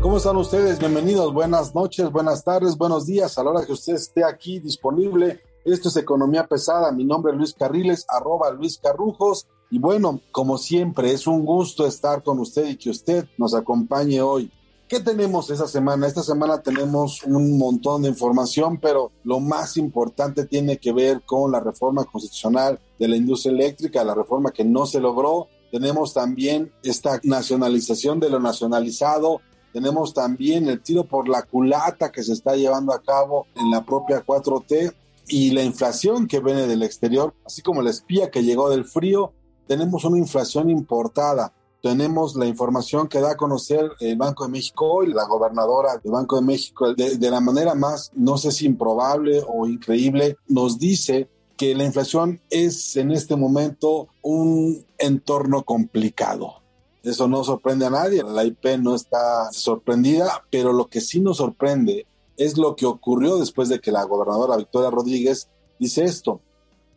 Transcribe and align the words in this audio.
¿Cómo 0.00 0.16
están 0.16 0.36
ustedes? 0.36 0.78
Bienvenidos, 0.78 1.32
buenas 1.32 1.74
noches, 1.74 2.10
buenas 2.10 2.44
tardes, 2.44 2.76
buenos 2.76 3.06
días. 3.06 3.38
A 3.38 3.44
la 3.44 3.50
hora 3.50 3.64
que 3.64 3.72
usted 3.72 3.94
esté 3.94 4.24
aquí 4.24 4.60
disponible, 4.60 5.40
esto 5.64 5.88
es 5.88 5.96
Economía 5.96 6.46
Pesada. 6.46 6.92
Mi 6.92 7.04
nombre 7.04 7.32
es 7.32 7.38
Luis 7.38 7.54
Carriles, 7.54 8.04
arroba 8.08 8.50
Luis 8.50 8.78
Carrujos. 8.78 9.46
Y 9.70 9.78
bueno, 9.78 10.20
como 10.30 10.58
siempre, 10.58 11.12
es 11.12 11.26
un 11.26 11.46
gusto 11.46 11.86
estar 11.86 12.22
con 12.22 12.38
usted 12.40 12.68
y 12.68 12.76
que 12.76 12.90
usted 12.90 13.26
nos 13.38 13.54
acompañe 13.54 14.20
hoy. 14.20 14.52
¿Qué 14.92 15.00
tenemos 15.00 15.48
esta 15.48 15.66
semana? 15.66 16.06
Esta 16.06 16.22
semana 16.22 16.60
tenemos 16.60 17.22
un 17.22 17.56
montón 17.56 18.02
de 18.02 18.10
información, 18.10 18.76
pero 18.76 19.10
lo 19.24 19.40
más 19.40 19.78
importante 19.78 20.44
tiene 20.44 20.76
que 20.76 20.92
ver 20.92 21.22
con 21.24 21.50
la 21.50 21.60
reforma 21.60 22.04
constitucional 22.04 22.78
de 22.98 23.08
la 23.08 23.16
industria 23.16 23.54
eléctrica, 23.54 24.04
la 24.04 24.14
reforma 24.14 24.50
que 24.50 24.66
no 24.66 24.84
se 24.84 25.00
logró. 25.00 25.48
Tenemos 25.70 26.12
también 26.12 26.70
esta 26.82 27.18
nacionalización 27.22 28.20
de 28.20 28.28
lo 28.28 28.38
nacionalizado, 28.38 29.40
tenemos 29.72 30.12
también 30.12 30.68
el 30.68 30.82
tiro 30.82 31.04
por 31.04 31.26
la 31.26 31.40
culata 31.44 32.12
que 32.12 32.22
se 32.22 32.34
está 32.34 32.54
llevando 32.54 32.92
a 32.92 33.00
cabo 33.00 33.46
en 33.54 33.70
la 33.70 33.86
propia 33.86 34.22
4T 34.22 34.92
y 35.26 35.52
la 35.52 35.62
inflación 35.62 36.26
que 36.26 36.40
viene 36.40 36.66
del 36.66 36.82
exterior, 36.82 37.32
así 37.46 37.62
como 37.62 37.80
la 37.80 37.88
espía 37.88 38.30
que 38.30 38.42
llegó 38.42 38.68
del 38.68 38.84
frío. 38.84 39.32
Tenemos 39.66 40.04
una 40.04 40.18
inflación 40.18 40.68
importada. 40.68 41.54
Tenemos 41.82 42.36
la 42.36 42.46
información 42.46 43.08
que 43.08 43.20
da 43.20 43.32
a 43.32 43.36
conocer 43.36 43.90
el 44.00 44.16
Banco 44.16 44.44
de 44.44 44.50
México 44.50 45.04
y 45.04 45.12
la 45.12 45.26
gobernadora 45.26 45.98
del 45.98 46.12
Banco 46.12 46.36
de 46.36 46.42
México 46.42 46.94
de, 46.94 47.18
de 47.18 47.30
la 47.30 47.40
manera 47.40 47.74
más, 47.74 48.10
no 48.14 48.38
sé 48.38 48.52
si 48.52 48.66
improbable 48.66 49.42
o 49.46 49.66
increíble, 49.66 50.38
nos 50.48 50.78
dice 50.78 51.28
que 51.56 51.74
la 51.74 51.84
inflación 51.84 52.40
es 52.48 52.96
en 52.96 53.10
este 53.10 53.36
momento 53.36 54.08
un 54.22 54.86
entorno 54.98 55.64
complicado 55.64 56.62
eso 57.02 57.26
no 57.26 57.42
sorprende 57.42 57.86
a 57.86 57.90
nadie, 57.90 58.22
la 58.22 58.44
IP 58.44 58.78
no 58.78 58.94
está 58.94 59.50
sorprendida, 59.52 60.44
pero 60.50 60.72
lo 60.72 60.88
que 60.88 61.00
sí 61.00 61.20
nos 61.20 61.38
sorprende 61.38 62.06
es 62.36 62.56
lo 62.56 62.76
que 62.76 62.86
ocurrió 62.86 63.38
después 63.38 63.68
de 63.68 63.80
que 63.80 63.90
la 63.90 64.04
gobernadora 64.04 64.56
Victoria 64.56 64.90
Rodríguez 64.90 65.48
dice 65.78 66.04
esto. 66.04 66.40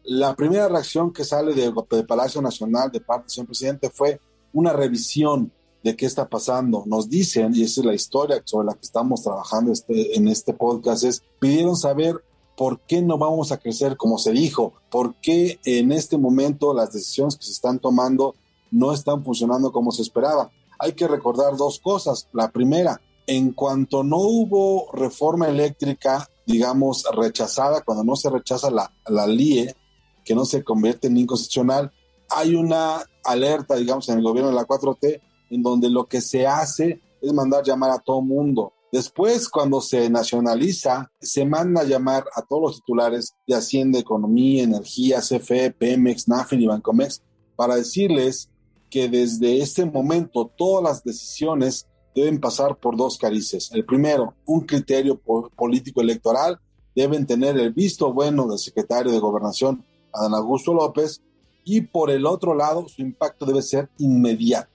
La 0.03 0.36
primera 0.36 0.67
reacción 0.67 1.11
que 1.11 1.23
sale 1.23 1.53
de, 1.53 1.73
Palacio 2.03 2.41
Nacional 2.41 2.91
de 2.91 3.02
parte 3.02 3.23
del 3.23 3.31
señor 3.31 3.47
presidente 3.47 3.89
fue 3.89 4.19
una 4.56 4.72
revisión 4.72 5.52
de 5.84 5.95
qué 5.95 6.08
está 6.08 6.28
pasando. 6.28 6.84
Nos 6.88 7.09
dicen, 7.09 7.53
y 7.53 7.64
esa 7.64 7.81
es 7.81 7.86
la 7.86 7.94
historia 7.94 8.42
sobre 8.44 8.67
la 8.67 8.73
que 8.73 8.81
estamos 8.81 9.22
trabajando 9.22 9.72
este, 9.72 10.17
en 10.17 10.28
este 10.28 10.53
podcast, 10.53 11.03
es 11.03 11.22
pidieron 11.39 11.75
saber 11.75 12.23
por 12.58 12.80
qué 12.80 13.02
no 13.02 13.17
vamos 13.17 13.52
a 13.52 13.58
crecer 13.58 13.97
como 13.97 14.17
se 14.17 14.31
dijo, 14.31 14.73
por 14.89 15.16
qué 15.16 15.59
en 15.66 15.92
este 15.92 16.17
momento 16.17 16.73
las 16.73 16.94
decisiones 16.94 17.36
que 17.36 17.45
se 17.45 17.52
están 17.52 17.80
tomando 17.80 18.34
no 18.72 18.94
están 18.94 19.23
funcionando 19.23 19.72
como 19.72 19.91
se 19.91 20.02
esperaba. 20.02 20.50
Hay 20.79 20.94
que 20.94 21.08
recordar 21.08 21.58
dos 21.58 21.79
cosas. 21.79 22.29
La 22.31 22.50
primera, 22.50 23.02
en 23.28 23.52
cuanto 23.52 24.03
no 24.03 24.18
hubo 24.18 24.90
reforma 24.94 25.50
eléctrica, 25.50 26.29
digamos, 26.47 27.03
rechazada, 27.13 27.81
cuando 27.81 28.06
no 28.06 28.16
se 28.16 28.29
rechaza 28.29 28.72
la, 28.72 28.91
la 29.08 29.28
LIE, 29.28 29.75
que 30.24 30.34
no 30.34 30.46
se 30.46 30.63
convierte 30.63 31.08
en 31.08 31.18
inconstitucional, 31.18 31.91
hay 32.29 32.56
una 32.56 33.03
alerta, 33.25 33.75
digamos, 33.75 34.08
en 34.09 34.18
el 34.18 34.24
gobierno 34.24 34.50
de 34.50 34.56
la 34.56 34.66
4T, 34.68 35.22
en 35.50 35.63
donde 35.63 35.90
lo 35.90 36.08
que 36.08 36.22
se 36.22 36.47
hace 36.47 37.02
es 37.22 37.34
mandar 37.34 37.63
llamar 37.63 37.91
a 37.91 38.00
todo 38.00 38.22
mundo. 38.22 38.74
Después, 38.91 39.50
cuando 39.50 39.81
se 39.81 40.09
nacionaliza, 40.09 41.12
se 41.19 41.46
manda 41.46 41.84
llamar 41.84 42.25
a 42.34 42.41
todos 42.41 42.62
los 42.62 42.75
titulares 42.78 43.35
de 43.46 43.56
Hacienda, 43.56 44.00
Economía, 44.00 44.64
Energía, 44.64 45.19
CFE, 45.19 45.72
Pemex, 45.72 46.28
NAFIN 46.28 46.62
y 46.62 46.68
Bancomex 46.68 47.22
para 47.56 47.75
decirles 47.75 48.50
que 48.90 49.09
desde 49.09 49.62
este 49.62 49.85
momento 49.85 50.50
todas 50.56 50.84
las 50.84 51.03
decisiones 51.03 51.88
deben 52.16 52.40
pasar 52.40 52.78
por 52.78 52.96
dos 52.96 53.18
carices. 53.18 53.69
El 53.74 53.85
primero, 53.85 54.35
un 54.46 54.62
criterio 54.62 55.19
político 55.56 56.00
electoral, 56.00 56.59
deben 56.96 57.25
tener 57.25 57.58
el 57.58 57.74
visto 57.74 58.14
bueno 58.14 58.47
del 58.47 58.59
secretario 58.59 59.12
de 59.12 59.19
Gobernación, 59.19 59.84
Adán 60.14 60.34
Augusto 60.34 60.74
López, 60.74 61.22
y 61.66 61.81
por 61.81 62.09
el 62.09 62.26
otro 62.26 62.53
lado, 62.56 62.88
su 62.88 63.02
impacto 63.02 63.46
debe 63.46 63.62
ser 63.62 63.90
inmediato, 63.98 64.70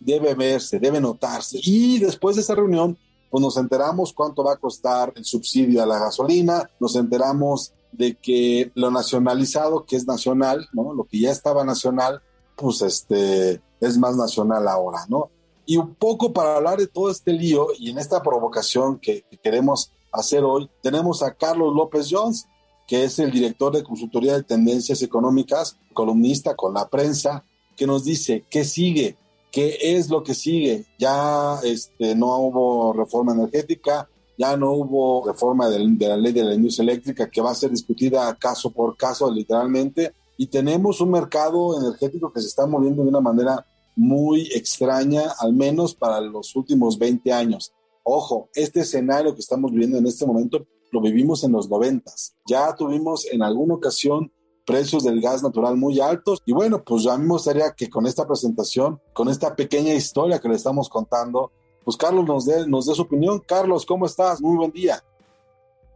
debe 0.00 0.34
verse, 0.34 0.78
debe 0.78 1.00
notarse. 1.00 1.58
Y 1.62 1.98
después 1.98 2.36
de 2.36 2.42
esa 2.42 2.54
reunión, 2.54 2.98
pues 3.30 3.40
nos 3.40 3.56
enteramos 3.56 4.12
cuánto 4.12 4.44
va 4.44 4.52
a 4.52 4.56
costar 4.58 5.12
el 5.16 5.24
subsidio 5.24 5.82
a 5.82 5.86
la 5.86 5.98
gasolina, 5.98 6.68
nos 6.78 6.96
enteramos 6.96 7.72
de 7.92 8.14
que 8.16 8.70
lo 8.74 8.90
nacionalizado, 8.90 9.84
que 9.84 9.96
es 9.96 10.06
nacional, 10.06 10.68
¿no? 10.72 10.92
Lo 10.92 11.04
que 11.04 11.20
ya 11.20 11.30
estaba 11.30 11.64
nacional, 11.64 12.20
pues 12.56 12.82
este, 12.82 13.60
es 13.80 13.98
más 13.98 14.16
nacional 14.16 14.66
ahora, 14.68 15.06
¿no? 15.08 15.30
Y 15.66 15.76
un 15.76 15.94
poco 15.94 16.32
para 16.32 16.56
hablar 16.56 16.78
de 16.78 16.86
todo 16.86 17.10
este 17.10 17.32
lío 17.32 17.68
y 17.78 17.90
en 17.90 17.98
esta 17.98 18.22
provocación 18.22 18.98
que, 18.98 19.24
queremos 19.42 19.92
hacer 20.12 20.44
hoy, 20.44 20.68
tenemos 20.82 21.22
a 21.22 21.34
Carlos 21.34 21.74
López 21.74 22.08
Jones, 22.10 22.46
que 22.86 23.04
es 23.04 23.18
el 23.18 23.30
director 23.30 23.74
de 23.74 23.82
consultoría 23.82 24.34
de 24.34 24.42
tendencias 24.42 25.02
económicas, 25.02 25.76
columnista 25.92 26.54
con 26.54 26.74
la 26.74 26.88
prensa, 26.88 27.44
que 27.76 27.86
nos 27.86 28.04
dice 28.04 28.44
qué 28.50 28.64
sigue, 28.64 29.16
qué 29.50 29.78
es 29.80 30.10
lo 30.10 30.22
que 30.22 30.34
sigue. 30.34 30.84
Ya 30.98 31.58
este, 31.64 32.14
no 32.14 32.38
hubo 32.38 32.92
reforma 32.92 33.32
energética, 33.32 34.08
ya 34.36 34.56
no 34.56 34.72
hubo 34.72 35.26
reforma 35.26 35.68
de, 35.68 35.78
de 35.78 36.08
la 36.08 36.16
ley 36.16 36.32
de 36.32 36.44
la 36.44 36.54
industria 36.54 36.90
eléctrica 36.90 37.30
que 37.30 37.40
va 37.40 37.50
a 37.50 37.54
ser 37.54 37.70
discutida 37.70 38.34
caso 38.34 38.70
por 38.70 38.96
caso 38.96 39.30
literalmente 39.30 40.12
y 40.36 40.48
tenemos 40.48 41.00
un 41.00 41.12
mercado 41.12 41.80
energético 41.80 42.32
que 42.32 42.40
se 42.40 42.48
está 42.48 42.66
moviendo 42.66 43.02
de 43.02 43.08
una 43.08 43.20
manera 43.20 43.64
muy 43.96 44.48
extraña, 44.52 45.22
al 45.38 45.52
menos 45.52 45.94
para 45.94 46.20
los 46.20 46.56
últimos 46.56 46.98
20 46.98 47.32
años. 47.32 47.72
Ojo, 48.02 48.48
este 48.54 48.80
escenario 48.80 49.34
que 49.34 49.40
estamos 49.40 49.70
viviendo 49.70 49.98
en 49.98 50.06
este 50.06 50.26
momento 50.26 50.66
lo 50.94 51.00
vivimos 51.00 51.42
en 51.42 51.52
los 51.52 51.68
90. 51.68 52.10
Ya 52.46 52.72
tuvimos 52.74 53.26
en 53.30 53.42
alguna 53.42 53.74
ocasión 53.74 54.32
precios 54.64 55.02
del 55.02 55.20
gas 55.20 55.42
natural 55.42 55.76
muy 55.76 56.00
altos. 56.00 56.40
Y 56.46 56.52
bueno, 56.52 56.84
pues 56.84 57.06
a 57.08 57.18
mí 57.18 57.24
me 57.24 57.32
gustaría 57.32 57.72
que 57.76 57.90
con 57.90 58.06
esta 58.06 58.26
presentación, 58.26 59.00
con 59.12 59.28
esta 59.28 59.56
pequeña 59.56 59.92
historia 59.92 60.38
que 60.38 60.48
le 60.48 60.54
estamos 60.54 60.88
contando, 60.88 61.50
pues 61.84 61.96
Carlos 61.96 62.24
nos 62.24 62.46
dé, 62.46 62.66
nos 62.68 62.86
dé 62.86 62.94
su 62.94 63.02
opinión. 63.02 63.42
Carlos, 63.44 63.84
¿cómo 63.84 64.06
estás? 64.06 64.40
Muy 64.40 64.56
buen 64.56 64.70
día. 64.70 65.02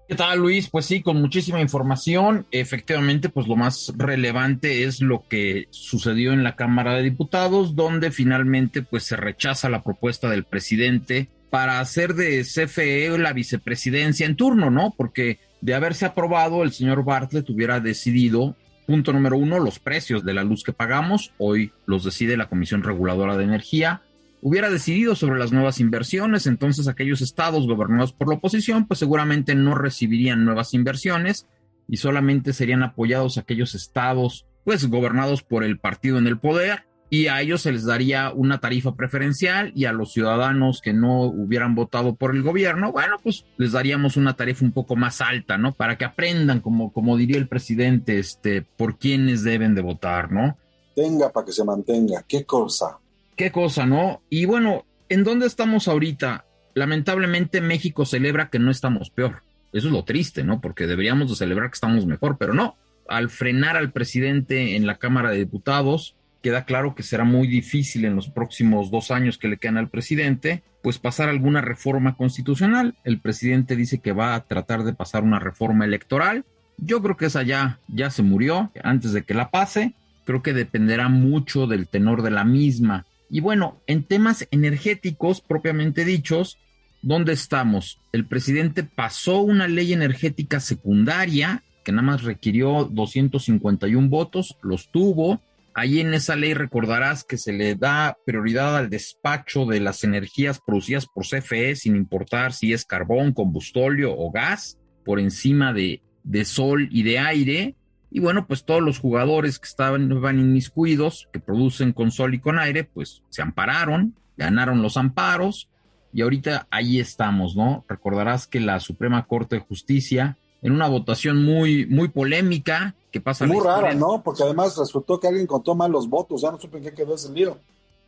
¿Qué 0.08 0.16
tal, 0.16 0.40
Luis? 0.40 0.68
Pues 0.68 0.86
sí, 0.86 1.00
con 1.00 1.20
muchísima 1.20 1.60
información. 1.60 2.46
Efectivamente, 2.50 3.28
pues 3.28 3.46
lo 3.46 3.54
más 3.54 3.92
relevante 3.96 4.84
es 4.84 5.00
lo 5.00 5.22
que 5.28 5.66
sucedió 5.70 6.32
en 6.32 6.42
la 6.42 6.56
Cámara 6.56 6.94
de 6.94 7.02
Diputados, 7.04 7.76
donde 7.76 8.10
finalmente 8.10 8.82
pues 8.82 9.04
se 9.04 9.16
rechaza 9.16 9.68
la 9.68 9.84
propuesta 9.84 10.28
del 10.28 10.44
presidente 10.44 11.28
para 11.50 11.80
hacer 11.80 12.14
de 12.14 12.42
CFE 12.42 13.18
la 13.18 13.32
vicepresidencia 13.32 14.26
en 14.26 14.36
turno, 14.36 14.70
¿no? 14.70 14.94
Porque 14.96 15.38
de 15.60 15.74
haberse 15.74 16.06
aprobado, 16.06 16.62
el 16.62 16.72
señor 16.72 17.04
Bartlett 17.04 17.48
hubiera 17.50 17.80
decidido, 17.80 18.56
punto 18.86 19.12
número 19.12 19.36
uno, 19.36 19.58
los 19.58 19.78
precios 19.78 20.24
de 20.24 20.34
la 20.34 20.44
luz 20.44 20.62
que 20.62 20.72
pagamos. 20.72 21.32
Hoy 21.38 21.72
los 21.86 22.04
decide 22.04 22.36
la 22.36 22.48
Comisión 22.48 22.82
Reguladora 22.82 23.36
de 23.36 23.44
Energía 23.44 24.02
hubiera 24.40 24.70
decidido 24.70 25.14
sobre 25.14 25.38
las 25.38 25.52
nuevas 25.52 25.80
inversiones, 25.80 26.46
entonces 26.46 26.88
aquellos 26.88 27.20
estados 27.20 27.66
gobernados 27.66 28.12
por 28.12 28.28
la 28.28 28.36
oposición, 28.36 28.86
pues 28.86 29.00
seguramente 29.00 29.54
no 29.54 29.74
recibirían 29.74 30.44
nuevas 30.44 30.74
inversiones 30.74 31.46
y 31.88 31.96
solamente 31.96 32.52
serían 32.52 32.82
apoyados 32.82 33.38
aquellos 33.38 33.74
estados, 33.74 34.46
pues 34.64 34.86
gobernados 34.88 35.42
por 35.42 35.64
el 35.64 35.78
partido 35.78 36.18
en 36.18 36.26
el 36.26 36.38
poder, 36.38 36.84
y 37.10 37.28
a 37.28 37.40
ellos 37.40 37.62
se 37.62 37.72
les 37.72 37.84
daría 37.84 38.30
una 38.32 38.58
tarifa 38.58 38.94
preferencial 38.94 39.72
y 39.74 39.86
a 39.86 39.92
los 39.92 40.12
ciudadanos 40.12 40.80
que 40.82 40.92
no 40.92 41.22
hubieran 41.22 41.74
votado 41.74 42.14
por 42.14 42.34
el 42.34 42.42
gobierno, 42.42 42.92
bueno, 42.92 43.16
pues 43.22 43.46
les 43.56 43.72
daríamos 43.72 44.16
una 44.16 44.36
tarifa 44.36 44.64
un 44.64 44.72
poco 44.72 44.94
más 44.94 45.20
alta, 45.20 45.56
¿no? 45.56 45.72
Para 45.72 45.96
que 45.96 46.04
aprendan, 46.04 46.60
como, 46.60 46.92
como 46.92 47.16
diría 47.16 47.38
el 47.38 47.48
presidente, 47.48 48.18
este, 48.18 48.62
por 48.62 48.98
quiénes 48.98 49.42
deben 49.42 49.74
de 49.74 49.80
votar, 49.80 50.30
¿no? 50.30 50.58
Tenga 50.94 51.30
para 51.30 51.46
que 51.46 51.52
se 51.52 51.64
mantenga, 51.64 52.24
qué 52.28 52.44
cosa. 52.44 52.98
Qué 53.36 53.50
cosa, 53.50 53.86
¿no? 53.86 54.20
Y 54.28 54.44
bueno, 54.44 54.84
¿en 55.08 55.24
dónde 55.24 55.46
estamos 55.46 55.88
ahorita? 55.88 56.44
Lamentablemente 56.74 57.60
México 57.60 58.04
celebra 58.04 58.50
que 58.50 58.58
no 58.58 58.70
estamos 58.70 59.10
peor. 59.10 59.42
Eso 59.72 59.88
es 59.88 59.92
lo 59.92 60.04
triste, 60.04 60.44
¿no? 60.44 60.60
Porque 60.60 60.86
deberíamos 60.86 61.30
de 61.30 61.36
celebrar 61.36 61.70
que 61.70 61.74
estamos 61.74 62.04
mejor, 62.06 62.36
pero 62.38 62.52
no. 62.52 62.76
Al 63.08 63.30
frenar 63.30 63.76
al 63.76 63.92
presidente 63.92 64.76
en 64.76 64.86
la 64.86 64.98
Cámara 64.98 65.30
de 65.30 65.38
Diputados, 65.38 66.16
queda 66.42 66.64
claro 66.64 66.94
que 66.94 67.02
será 67.02 67.24
muy 67.24 67.48
difícil 67.48 68.04
en 68.04 68.16
los 68.16 68.28
próximos 68.28 68.90
dos 68.90 69.10
años 69.10 69.38
que 69.38 69.48
le 69.48 69.56
quedan 69.56 69.76
al 69.78 69.88
presidente, 69.88 70.62
pues 70.82 70.98
pasar 70.98 71.28
alguna 71.28 71.60
reforma 71.60 72.16
constitucional. 72.16 72.94
El 73.04 73.20
presidente 73.20 73.76
dice 73.76 73.98
que 73.98 74.12
va 74.12 74.34
a 74.34 74.44
tratar 74.44 74.84
de 74.84 74.94
pasar 74.94 75.22
una 75.22 75.38
reforma 75.38 75.84
electoral. 75.84 76.44
Yo 76.76 77.02
creo 77.02 77.16
que 77.16 77.26
esa 77.26 77.42
ya, 77.42 77.80
ya 77.88 78.10
se 78.10 78.22
murió 78.22 78.70
antes 78.82 79.12
de 79.12 79.22
que 79.24 79.34
la 79.34 79.50
pase. 79.50 79.94
Creo 80.24 80.42
que 80.42 80.52
dependerá 80.52 81.08
mucho 81.08 81.66
del 81.66 81.88
tenor 81.88 82.22
de 82.22 82.30
la 82.30 82.44
misma. 82.44 83.06
Y 83.30 83.40
bueno, 83.40 83.80
en 83.86 84.04
temas 84.04 84.46
energéticos 84.50 85.40
propiamente 85.40 86.04
dichos, 86.04 86.58
¿dónde 87.02 87.32
estamos? 87.32 88.00
El 88.12 88.26
presidente 88.26 88.84
pasó 88.84 89.40
una 89.40 89.68
ley 89.68 89.92
energética 89.92 90.60
secundaria 90.60 91.62
que 91.88 91.92
nada 91.92 92.02
más 92.02 92.22
requirió 92.22 92.84
251 92.84 94.10
votos, 94.10 94.58
los 94.60 94.90
tuvo, 94.90 95.40
Ahí 95.74 96.00
en 96.00 96.12
esa 96.14 96.34
ley 96.34 96.54
recordarás 96.54 97.24
que 97.24 97.38
se 97.38 97.52
le 97.52 97.74
da 97.74 98.16
prioridad 98.26 98.76
al 98.76 98.90
despacho 98.90 99.64
de 99.66 99.80
las 99.80 100.02
energías 100.04 100.60
producidas 100.64 101.06
por 101.06 101.26
CFE, 101.26 101.76
sin 101.76 101.96
importar 101.96 102.52
si 102.52 102.72
es 102.72 102.84
carbón, 102.84 103.32
combustóleo 103.32 104.14
o 104.16 104.30
gas, 104.30 104.78
por 105.04 105.20
encima 105.20 105.72
de, 105.72 106.02
de 106.24 106.44
sol 106.44 106.88
y 106.90 107.02
de 107.02 107.18
aire. 107.18 107.76
Y 108.10 108.20
bueno, 108.20 108.46
pues 108.46 108.64
todos 108.64 108.82
los 108.82 108.98
jugadores 108.98 109.58
que 109.58 109.68
estaban 109.68 110.20
van 110.20 110.40
inmiscuidos, 110.40 111.28
que 111.32 111.40
producen 111.40 111.92
con 111.92 112.10
sol 112.10 112.34
y 112.34 112.40
con 112.40 112.58
aire, 112.58 112.84
pues 112.84 113.22
se 113.28 113.42
ampararon, 113.42 114.14
ganaron 114.36 114.82
los 114.82 114.96
amparos 114.96 115.68
y 116.12 116.22
ahorita 116.22 116.66
ahí 116.70 117.00
estamos, 117.00 117.56
¿no? 117.56 117.84
Recordarás 117.88 118.46
que 118.46 118.60
la 118.60 118.80
Suprema 118.80 119.26
Corte 119.26 119.56
de 119.56 119.62
Justicia, 119.62 120.38
en 120.62 120.72
una 120.72 120.88
votación 120.88 121.44
muy, 121.44 121.86
muy 121.86 122.08
polémica, 122.08 122.94
que 123.10 123.20
pasa 123.20 123.46
Muy 123.46 123.64
rara, 123.64 123.94
¿no? 123.94 124.22
Porque 124.22 124.42
además 124.42 124.76
resultó 124.76 125.18
que 125.18 125.28
alguien 125.28 125.46
contó 125.46 125.74
mal 125.74 125.90
los 125.90 126.08
votos, 126.08 126.42
ya 126.42 126.50
no 126.50 126.58
supe 126.58 126.78
en 126.78 126.84
qué 126.84 126.92
quedó 126.92 127.14
ese 127.14 127.32
lío. 127.32 127.58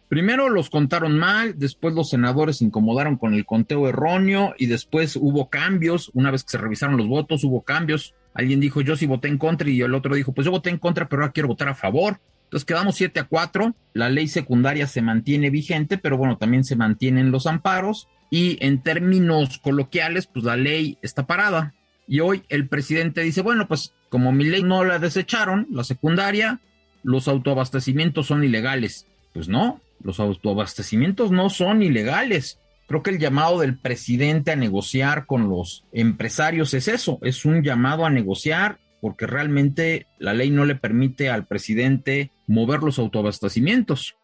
Primero 0.08 0.48
los 0.48 0.70
contaron 0.70 1.16
mal, 1.18 1.56
después 1.56 1.94
los 1.94 2.10
senadores 2.10 2.56
se 2.56 2.64
incomodaron 2.64 3.16
con 3.16 3.32
el 3.32 3.46
conteo 3.46 3.88
erróneo 3.88 4.54
y 4.58 4.66
después 4.66 5.14
hubo 5.14 5.48
cambios. 5.48 6.10
Una 6.14 6.32
vez 6.32 6.42
que 6.42 6.50
se 6.50 6.58
revisaron 6.58 6.96
los 6.96 7.06
votos, 7.06 7.44
hubo 7.44 7.62
cambios. 7.62 8.14
Alguien 8.34 8.58
dijo, 8.58 8.80
yo 8.80 8.96
sí 8.96 9.06
voté 9.06 9.28
en 9.28 9.38
contra 9.38 9.70
y 9.70 9.80
el 9.80 9.94
otro 9.94 10.16
dijo, 10.16 10.32
pues 10.32 10.44
yo 10.44 10.50
voté 10.50 10.68
en 10.68 10.78
contra, 10.78 11.08
pero 11.08 11.22
ahora 11.22 11.32
quiero 11.32 11.48
votar 11.48 11.68
a 11.68 11.76
favor. 11.76 12.18
Entonces 12.42 12.64
quedamos 12.64 12.96
7 12.96 13.20
a 13.20 13.24
4. 13.28 13.72
La 13.92 14.08
ley 14.08 14.26
secundaria 14.26 14.88
se 14.88 15.00
mantiene 15.00 15.48
vigente, 15.48 15.96
pero 15.96 16.18
bueno, 16.18 16.38
también 16.38 16.64
se 16.64 16.74
mantienen 16.74 17.30
los 17.30 17.46
amparos. 17.46 18.08
Y 18.30 18.58
en 18.66 18.82
términos 18.82 19.58
coloquiales, 19.58 20.26
pues 20.26 20.44
la 20.44 20.56
ley 20.56 20.98
está 21.02 21.28
parada. 21.28 21.74
Y 22.10 22.18
hoy 22.18 22.42
el 22.48 22.66
presidente 22.66 23.20
dice, 23.20 23.40
bueno, 23.40 23.68
pues 23.68 23.94
como 24.08 24.32
mi 24.32 24.42
ley 24.42 24.64
no 24.64 24.82
la 24.82 24.98
desecharon, 24.98 25.68
la 25.70 25.84
secundaria, 25.84 26.60
los 27.04 27.28
autoabastecimientos 27.28 28.26
son 28.26 28.42
ilegales. 28.42 29.06
Pues 29.32 29.48
no, 29.48 29.80
los 30.02 30.18
autoabastecimientos 30.18 31.30
no 31.30 31.50
son 31.50 31.84
ilegales. 31.84 32.58
Creo 32.88 33.04
que 33.04 33.10
el 33.10 33.20
llamado 33.20 33.60
del 33.60 33.78
presidente 33.78 34.50
a 34.50 34.56
negociar 34.56 35.26
con 35.26 35.48
los 35.48 35.84
empresarios 35.92 36.74
es 36.74 36.88
eso, 36.88 37.20
es 37.22 37.44
un 37.44 37.62
llamado 37.62 38.04
a 38.04 38.10
negociar 38.10 38.80
porque 39.00 39.28
realmente 39.28 40.08
la 40.18 40.34
ley 40.34 40.50
no 40.50 40.64
le 40.64 40.74
permite 40.74 41.30
al 41.30 41.46
presidente 41.46 42.32
mover 42.48 42.82
los 42.82 42.98
autoabastecimientos. 42.98 44.16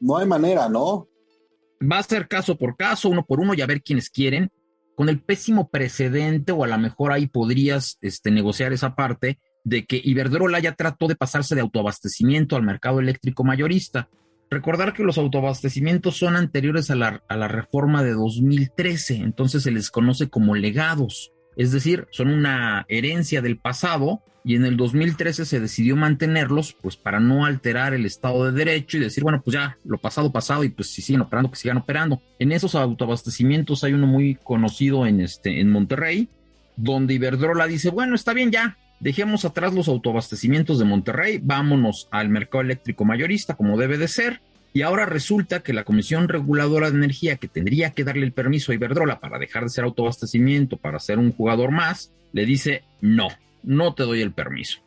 No 0.00 0.18
hay 0.18 0.26
manera, 0.26 0.68
¿no? 0.68 1.08
Va 1.80 1.96
a 1.96 2.02
ser 2.02 2.28
caso 2.28 2.58
por 2.58 2.76
caso, 2.76 3.08
uno 3.08 3.24
por 3.24 3.40
uno, 3.40 3.54
y 3.54 3.62
a 3.62 3.66
ver 3.66 3.82
quiénes 3.82 4.10
quieren 4.10 4.50
con 4.98 5.08
el 5.08 5.20
pésimo 5.20 5.68
precedente, 5.70 6.50
o 6.50 6.64
a 6.64 6.66
lo 6.66 6.76
mejor 6.76 7.12
ahí 7.12 7.28
podrías 7.28 7.98
este, 8.00 8.32
negociar 8.32 8.72
esa 8.72 8.96
parte, 8.96 9.38
de 9.62 9.86
que 9.86 10.00
Iberdrola 10.02 10.58
ya 10.58 10.74
trató 10.74 11.06
de 11.06 11.14
pasarse 11.14 11.54
de 11.54 11.60
autoabastecimiento 11.60 12.56
al 12.56 12.64
mercado 12.64 12.98
eléctrico 12.98 13.44
mayorista. 13.44 14.08
Recordar 14.50 14.94
que 14.94 15.04
los 15.04 15.16
autoabastecimientos 15.16 16.16
son 16.16 16.34
anteriores 16.34 16.90
a 16.90 16.96
la, 16.96 17.22
a 17.28 17.36
la 17.36 17.46
reforma 17.46 18.02
de 18.02 18.10
2013, 18.14 19.18
entonces 19.18 19.62
se 19.62 19.70
les 19.70 19.92
conoce 19.92 20.30
como 20.30 20.56
legados, 20.56 21.30
es 21.58 21.72
decir, 21.72 22.06
son 22.12 22.28
una 22.28 22.86
herencia 22.88 23.42
del 23.42 23.58
pasado 23.58 24.22
y 24.44 24.54
en 24.54 24.64
el 24.64 24.76
2013 24.76 25.44
se 25.44 25.58
decidió 25.58 25.96
mantenerlos 25.96 26.72
pues 26.72 26.96
para 26.96 27.18
no 27.18 27.44
alterar 27.44 27.94
el 27.94 28.06
estado 28.06 28.44
de 28.44 28.52
derecho 28.52 28.96
y 28.96 29.00
decir, 29.00 29.24
bueno, 29.24 29.42
pues 29.42 29.54
ya 29.54 29.76
lo 29.84 29.98
pasado 29.98 30.30
pasado 30.30 30.62
y 30.62 30.68
pues 30.68 30.88
si 30.90 31.02
siguen 31.02 31.22
operando, 31.22 31.50
que 31.50 31.56
sigan 31.56 31.78
operando. 31.78 32.22
En 32.38 32.52
esos 32.52 32.76
autoabastecimientos 32.76 33.82
hay 33.82 33.92
uno 33.92 34.06
muy 34.06 34.36
conocido 34.36 35.04
en 35.04 35.20
este 35.20 35.60
en 35.60 35.70
Monterrey, 35.70 36.28
donde 36.76 37.14
Iberdrola 37.14 37.66
dice, 37.66 37.90
bueno, 37.90 38.14
está 38.14 38.32
bien 38.34 38.52
ya, 38.52 38.78
dejemos 39.00 39.44
atrás 39.44 39.74
los 39.74 39.88
autoabastecimientos 39.88 40.78
de 40.78 40.84
Monterrey, 40.84 41.40
vámonos 41.42 42.06
al 42.12 42.28
mercado 42.28 42.62
eléctrico 42.62 43.04
mayorista 43.04 43.56
como 43.56 43.76
debe 43.76 43.98
de 43.98 44.06
ser. 44.06 44.40
Y 44.72 44.82
ahora 44.82 45.06
resulta 45.06 45.60
que 45.60 45.72
la 45.72 45.84
Comisión 45.84 46.28
Reguladora 46.28 46.90
de 46.90 46.96
Energía, 46.96 47.36
que 47.36 47.48
tendría 47.48 47.90
que 47.90 48.04
darle 48.04 48.24
el 48.24 48.32
permiso 48.32 48.70
a 48.70 48.74
Iberdrola 48.74 49.18
para 49.18 49.38
dejar 49.38 49.64
de 49.64 49.70
ser 49.70 49.84
autoabastecimiento, 49.84 50.76
para 50.76 50.98
ser 50.98 51.18
un 51.18 51.32
jugador 51.32 51.70
más, 51.70 52.12
le 52.32 52.44
dice 52.44 52.84
no, 53.00 53.28
no 53.62 53.94
te 53.94 54.02
doy 54.02 54.20
el 54.20 54.32
permiso. 54.32 54.80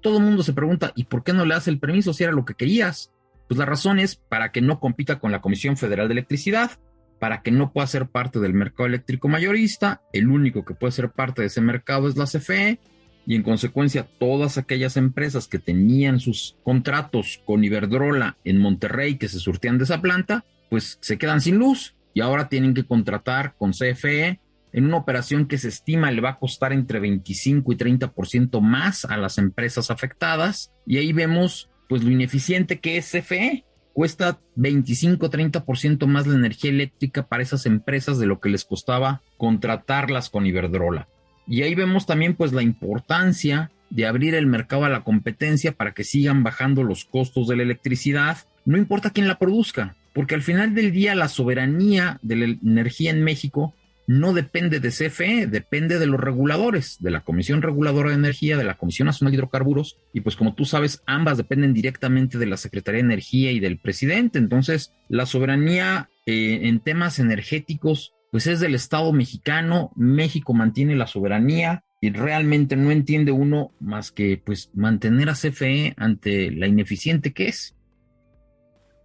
Todo 0.00 0.18
el 0.18 0.24
mundo 0.24 0.42
se 0.42 0.52
pregunta, 0.52 0.92
¿y 0.96 1.04
por 1.04 1.22
qué 1.22 1.32
no 1.32 1.44
le 1.44 1.54
das 1.54 1.68
el 1.68 1.78
permiso 1.78 2.12
si 2.12 2.24
era 2.24 2.32
lo 2.32 2.44
que 2.44 2.54
querías? 2.54 3.12
Pues 3.48 3.58
la 3.58 3.66
razón 3.66 3.98
es 3.98 4.16
para 4.16 4.50
que 4.50 4.60
no 4.60 4.80
compita 4.80 5.18
con 5.18 5.32
la 5.32 5.40
Comisión 5.40 5.76
Federal 5.76 6.08
de 6.08 6.12
Electricidad, 6.12 6.72
para 7.18 7.42
que 7.42 7.52
no 7.52 7.72
pueda 7.72 7.86
ser 7.86 8.08
parte 8.08 8.40
del 8.40 8.52
mercado 8.52 8.86
eléctrico 8.86 9.28
mayorista, 9.28 10.02
el 10.12 10.28
único 10.28 10.64
que 10.64 10.74
puede 10.74 10.92
ser 10.92 11.10
parte 11.10 11.42
de 11.42 11.46
ese 11.46 11.60
mercado 11.60 12.08
es 12.08 12.16
la 12.16 12.24
CFE, 12.24 12.80
y 13.26 13.36
en 13.36 13.42
consecuencia 13.42 14.08
todas 14.18 14.58
aquellas 14.58 14.96
empresas 14.96 15.46
que 15.48 15.58
tenían 15.58 16.20
sus 16.20 16.56
contratos 16.64 17.40
con 17.44 17.64
Iberdrola 17.64 18.36
en 18.44 18.58
Monterrey 18.58 19.16
que 19.16 19.28
se 19.28 19.38
surtían 19.38 19.78
de 19.78 19.84
esa 19.84 20.00
planta, 20.00 20.44
pues 20.70 20.98
se 21.00 21.18
quedan 21.18 21.40
sin 21.40 21.58
luz 21.58 21.94
y 22.14 22.20
ahora 22.20 22.48
tienen 22.48 22.74
que 22.74 22.84
contratar 22.84 23.54
con 23.56 23.72
CFE 23.72 24.40
en 24.72 24.86
una 24.86 24.96
operación 24.96 25.46
que 25.46 25.58
se 25.58 25.68
estima 25.68 26.10
le 26.10 26.20
va 26.20 26.30
a 26.30 26.38
costar 26.38 26.72
entre 26.72 26.98
25 26.98 27.72
y 27.72 27.76
30% 27.76 28.60
más 28.60 29.04
a 29.04 29.16
las 29.16 29.38
empresas 29.38 29.90
afectadas. 29.90 30.72
Y 30.86 30.96
ahí 30.98 31.12
vemos 31.12 31.70
pues 31.88 32.02
lo 32.02 32.10
ineficiente 32.10 32.80
que 32.80 32.96
es 32.96 33.10
CFE. 33.10 33.64
Cuesta 33.92 34.40
25-30% 34.56 36.06
más 36.06 36.26
la 36.26 36.36
energía 36.36 36.70
eléctrica 36.70 37.26
para 37.28 37.42
esas 37.42 37.66
empresas 37.66 38.18
de 38.18 38.24
lo 38.24 38.40
que 38.40 38.48
les 38.48 38.64
costaba 38.64 39.20
contratarlas 39.36 40.30
con 40.30 40.46
Iberdrola. 40.46 41.08
Y 41.46 41.62
ahí 41.62 41.74
vemos 41.74 42.06
también 42.06 42.34
pues 42.34 42.52
la 42.52 42.62
importancia 42.62 43.70
de 43.90 44.06
abrir 44.06 44.34
el 44.34 44.46
mercado 44.46 44.84
a 44.84 44.88
la 44.88 45.04
competencia 45.04 45.72
para 45.72 45.92
que 45.92 46.04
sigan 46.04 46.42
bajando 46.42 46.82
los 46.82 47.04
costos 47.04 47.48
de 47.48 47.56
la 47.56 47.62
electricidad, 47.62 48.38
no 48.64 48.78
importa 48.78 49.10
quién 49.10 49.28
la 49.28 49.38
produzca, 49.38 49.96
porque 50.14 50.34
al 50.34 50.42
final 50.42 50.74
del 50.74 50.92
día 50.92 51.14
la 51.14 51.28
soberanía 51.28 52.18
de 52.22 52.36
la 52.36 52.44
energía 52.46 53.10
en 53.10 53.22
México 53.22 53.74
no 54.06 54.32
depende 54.32 54.80
de 54.80 54.90
CFE, 54.90 55.46
depende 55.46 55.98
de 55.98 56.06
los 56.06 56.20
reguladores, 56.20 56.96
de 57.00 57.10
la 57.10 57.20
Comisión 57.20 57.62
Reguladora 57.62 58.10
de 58.10 58.16
Energía, 58.16 58.56
de 58.56 58.64
la 58.64 58.76
Comisión 58.76 59.06
Nacional 59.06 59.32
de 59.32 59.36
Hidrocarburos, 59.36 59.96
y 60.12 60.20
pues 60.20 60.36
como 60.36 60.54
tú 60.54 60.64
sabes, 60.64 61.02
ambas 61.06 61.36
dependen 61.36 61.72
directamente 61.72 62.38
de 62.38 62.46
la 62.46 62.56
Secretaría 62.56 62.98
de 62.98 63.06
Energía 63.06 63.52
y 63.52 63.60
del 63.60 63.78
presidente. 63.78 64.38
Entonces, 64.38 64.92
la 65.08 65.24
soberanía 65.26 66.10
eh, 66.26 66.60
en 66.64 66.80
temas 66.80 67.18
energéticos, 67.20 68.12
pues 68.32 68.46
es 68.46 68.60
del 68.60 68.74
Estado 68.74 69.12
mexicano, 69.12 69.92
México 69.94 70.54
mantiene 70.54 70.96
la 70.96 71.06
soberanía 71.06 71.84
y 72.00 72.10
realmente 72.10 72.76
no 72.76 72.90
entiende 72.90 73.30
uno 73.30 73.72
más 73.78 74.10
que 74.10 74.42
pues 74.42 74.70
mantener 74.72 75.28
a 75.28 75.34
CFE 75.34 75.92
ante 75.98 76.50
la 76.50 76.66
ineficiente 76.66 77.34
que 77.34 77.48
es. 77.48 77.76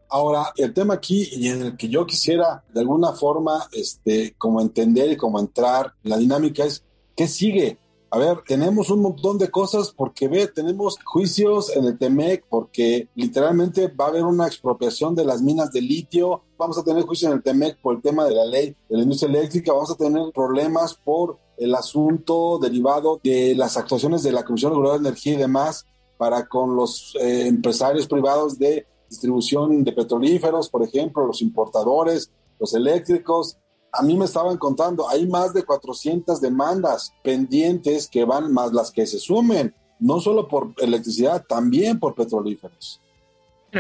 Ahora, 0.10 0.54
el 0.56 0.74
tema 0.74 0.94
aquí 0.94 1.28
y 1.30 1.50
en 1.50 1.62
el 1.62 1.76
que 1.76 1.90
yo 1.90 2.06
quisiera 2.06 2.64
de 2.74 2.80
alguna 2.80 3.12
forma, 3.12 3.68
este, 3.74 4.34
como 4.38 4.62
entender 4.62 5.12
y 5.12 5.18
como 5.18 5.42
entrar, 5.42 5.94
la 6.04 6.16
dinámica 6.16 6.64
es, 6.64 6.86
¿qué 7.14 7.28
sigue? 7.28 7.78
A 8.10 8.20
ver, 8.20 8.38
tenemos 8.48 8.90
un 8.90 9.02
montón 9.02 9.38
de 9.38 9.52
cosas 9.52 9.92
porque 9.92 10.30
ve, 10.30 10.48
tenemos 10.48 10.98
juicios 11.04 11.76
en 11.76 11.84
el 11.84 11.98
TEMEC 11.98 12.46
porque 12.48 13.10
literalmente 13.16 13.90
va 13.90 14.06
a 14.06 14.08
haber 14.08 14.24
una 14.24 14.48
expropiación 14.48 15.16
de 15.16 15.26
las 15.26 15.42
minas 15.42 15.74
de 15.74 15.82
litio, 15.82 16.44
vamos 16.58 16.78
a 16.78 16.84
tener 16.84 17.04
juicios 17.04 17.32
en 17.32 17.38
el 17.38 17.44
TEMEC 17.44 17.80
por 17.82 17.96
el 17.96 18.02
tema 18.02 18.26
de 18.26 18.36
la 18.36 18.46
ley 18.46 18.76
de 18.90 18.98
la 18.98 19.04
industria 19.04 19.30
eléctrica, 19.30 19.74
vamos 19.74 19.92
a 19.92 19.96
tener 19.96 20.32
problemas 20.34 20.96
por 20.96 21.38
el 21.58 21.74
asunto 21.76 22.60
derivado 22.60 23.20
de 23.24 23.56
las 23.56 23.78
actuaciones 23.78 24.24
de 24.24 24.32
la 24.32 24.44
Comisión 24.44 24.72
Reguladora 24.72 25.02
de 25.02 25.10
Energía 25.10 25.34
y 25.34 25.38
demás 25.38 25.86
para 26.18 26.48
con 26.48 26.76
los 26.76 27.16
eh, 27.20 27.48
empresarios 27.48 28.08
privados 28.08 28.58
de 28.58 28.86
distribución 29.10 29.84
de 29.84 29.94
petrolíferos, 29.94 30.70
por 30.70 30.84
ejemplo, 30.84 31.26
los 31.26 31.42
importadores, 31.42 32.32
los 32.60 32.74
eléctricos. 32.74 33.58
A 33.92 34.02
mí 34.02 34.18
me 34.18 34.26
estaban 34.26 34.58
contando, 34.58 35.08
hay 35.10 35.28
más 35.28 35.54
de 35.54 35.64
400 35.64 36.42
demandas 36.42 37.14
pendientes 37.24 38.08
que 38.08 38.26
van 38.26 38.52
más 38.52 38.74
las 38.74 38.92
que 38.92 39.08
se 39.08 39.20
sumen, 39.20 39.74
no 40.00 40.20
solo 40.20 40.48
por 40.48 40.74
electricidad, 40.78 41.46
también 41.48 42.00
por 42.00 42.14
petrolíferos. 42.14 43.00